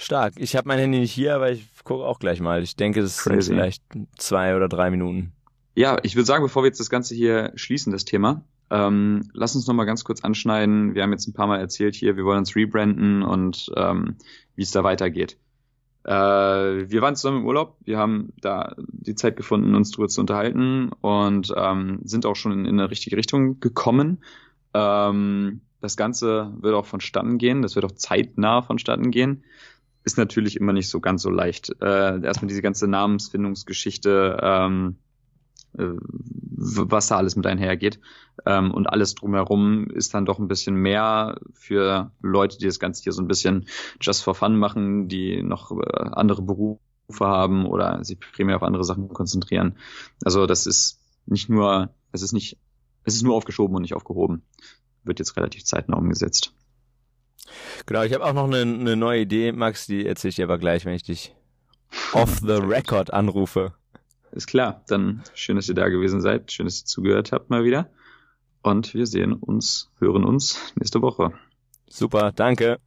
Stark. 0.00 0.34
Ich 0.36 0.54
habe 0.54 0.68
mein 0.68 0.78
Handy 0.78 1.00
nicht 1.00 1.12
hier, 1.12 1.34
aber 1.34 1.50
ich 1.50 1.66
gucke 1.82 2.04
auch 2.04 2.20
gleich 2.20 2.40
mal. 2.40 2.62
Ich 2.62 2.76
denke, 2.76 3.00
es 3.00 3.24
sind 3.24 3.42
vielleicht 3.42 3.82
zwei 4.16 4.54
oder 4.54 4.68
drei 4.68 4.90
Minuten. 4.90 5.32
Ja, 5.74 5.98
ich 6.04 6.14
würde 6.14 6.24
sagen, 6.24 6.44
bevor 6.44 6.62
wir 6.62 6.68
jetzt 6.68 6.78
das 6.78 6.88
Ganze 6.88 7.16
hier 7.16 7.50
schließen, 7.56 7.92
das 7.92 8.04
Thema, 8.04 8.44
ähm, 8.70 9.28
lass 9.32 9.56
uns 9.56 9.66
noch 9.66 9.74
mal 9.74 9.86
ganz 9.86 10.04
kurz 10.04 10.22
anschneiden. 10.22 10.94
Wir 10.94 11.02
haben 11.02 11.10
jetzt 11.10 11.26
ein 11.26 11.32
paar 11.32 11.48
Mal 11.48 11.58
erzählt 11.58 11.96
hier, 11.96 12.16
wir 12.16 12.24
wollen 12.24 12.38
uns 12.38 12.54
rebranden 12.54 13.24
und 13.24 13.72
ähm, 13.76 14.14
wie 14.54 14.62
es 14.62 14.70
da 14.70 14.84
weitergeht. 14.84 15.36
Äh, 16.04 16.12
wir 16.12 17.02
waren 17.02 17.16
zusammen 17.16 17.38
im 17.38 17.46
Urlaub, 17.46 17.76
wir 17.84 17.98
haben 17.98 18.32
da 18.40 18.76
die 18.78 19.16
Zeit 19.16 19.36
gefunden, 19.36 19.74
uns 19.74 19.90
drüber 19.90 20.06
zu 20.06 20.20
unterhalten 20.20 20.90
und 21.00 21.52
ähm, 21.56 21.98
sind 22.04 22.24
auch 22.24 22.36
schon 22.36 22.52
in, 22.52 22.66
in 22.66 22.78
eine 22.78 22.88
richtige 22.88 23.16
Richtung 23.16 23.58
gekommen. 23.58 24.22
Ähm, 24.74 25.62
das 25.80 25.96
Ganze 25.96 26.52
wird 26.60 26.74
auch 26.74 26.86
vonstatten 26.86 27.38
gehen, 27.38 27.62
das 27.62 27.74
wird 27.74 27.84
auch 27.84 27.92
zeitnah 27.92 28.62
vonstatten 28.62 29.10
gehen 29.10 29.42
ist 30.08 30.16
natürlich 30.16 30.56
immer 30.56 30.72
nicht 30.72 30.88
so 30.88 31.00
ganz 31.00 31.20
so 31.20 31.28
leicht. 31.28 31.70
Äh, 31.82 32.22
erstmal 32.22 32.48
diese 32.48 32.62
ganze 32.62 32.88
Namensfindungsgeschichte, 32.88 34.38
ähm, 34.40 34.96
äh, 35.76 35.84
was 36.00 37.08
da 37.08 37.18
alles 37.18 37.36
mit 37.36 37.46
einhergeht. 37.46 38.00
Ähm, 38.46 38.72
und 38.72 38.86
alles 38.86 39.14
drumherum 39.14 39.90
ist 39.90 40.14
dann 40.14 40.24
doch 40.24 40.38
ein 40.38 40.48
bisschen 40.48 40.76
mehr 40.76 41.38
für 41.52 42.10
Leute, 42.22 42.56
die 42.56 42.64
das 42.64 42.78
Ganze 42.78 43.02
hier 43.02 43.12
so 43.12 43.20
ein 43.20 43.28
bisschen 43.28 43.66
just 44.00 44.24
for 44.24 44.34
fun 44.34 44.58
machen, 44.58 45.08
die 45.08 45.42
noch 45.42 45.72
äh, 45.72 46.08
andere 46.12 46.40
Berufe 46.40 46.80
haben 47.20 47.66
oder 47.66 48.02
sich 48.02 48.18
primär 48.18 48.56
auf 48.56 48.62
andere 48.62 48.84
Sachen 48.84 49.08
konzentrieren. 49.08 49.76
Also 50.24 50.46
das 50.46 50.66
ist 50.66 51.02
nicht 51.26 51.50
nur, 51.50 51.90
es 52.12 52.22
ist 52.22 52.32
nicht, 52.32 52.56
es 53.04 53.14
ist 53.14 53.24
nur 53.24 53.36
aufgeschoben 53.36 53.76
und 53.76 53.82
nicht 53.82 53.94
aufgehoben. 53.94 54.42
Wird 55.04 55.18
jetzt 55.18 55.36
relativ 55.36 55.64
zeitnah 55.64 55.98
umgesetzt. 55.98 56.54
Genau, 57.86 58.02
ich 58.02 58.12
habe 58.14 58.24
auch 58.24 58.32
noch 58.32 58.44
eine, 58.44 58.60
eine 58.60 58.96
neue 58.96 59.22
Idee, 59.22 59.52
Max, 59.52 59.86
die 59.86 60.06
erzähle 60.06 60.30
ich 60.30 60.36
dir 60.36 60.44
aber 60.44 60.58
gleich, 60.58 60.84
wenn 60.84 60.94
ich 60.94 61.02
dich 61.02 61.34
off 62.12 62.38
the 62.40 62.54
record 62.54 63.12
anrufe. 63.12 63.72
Ist 64.32 64.46
klar, 64.46 64.82
dann 64.88 65.22
schön, 65.34 65.56
dass 65.56 65.68
ihr 65.68 65.74
da 65.74 65.88
gewesen 65.88 66.20
seid, 66.20 66.52
schön, 66.52 66.66
dass 66.66 66.82
ihr 66.82 66.86
zugehört 66.86 67.32
habt 67.32 67.50
mal 67.50 67.64
wieder. 67.64 67.90
Und 68.62 68.92
wir 68.94 69.06
sehen 69.06 69.32
uns, 69.32 69.90
hören 69.98 70.24
uns 70.24 70.72
nächste 70.76 71.00
Woche. 71.00 71.32
Super, 71.88 72.32
danke. 72.32 72.78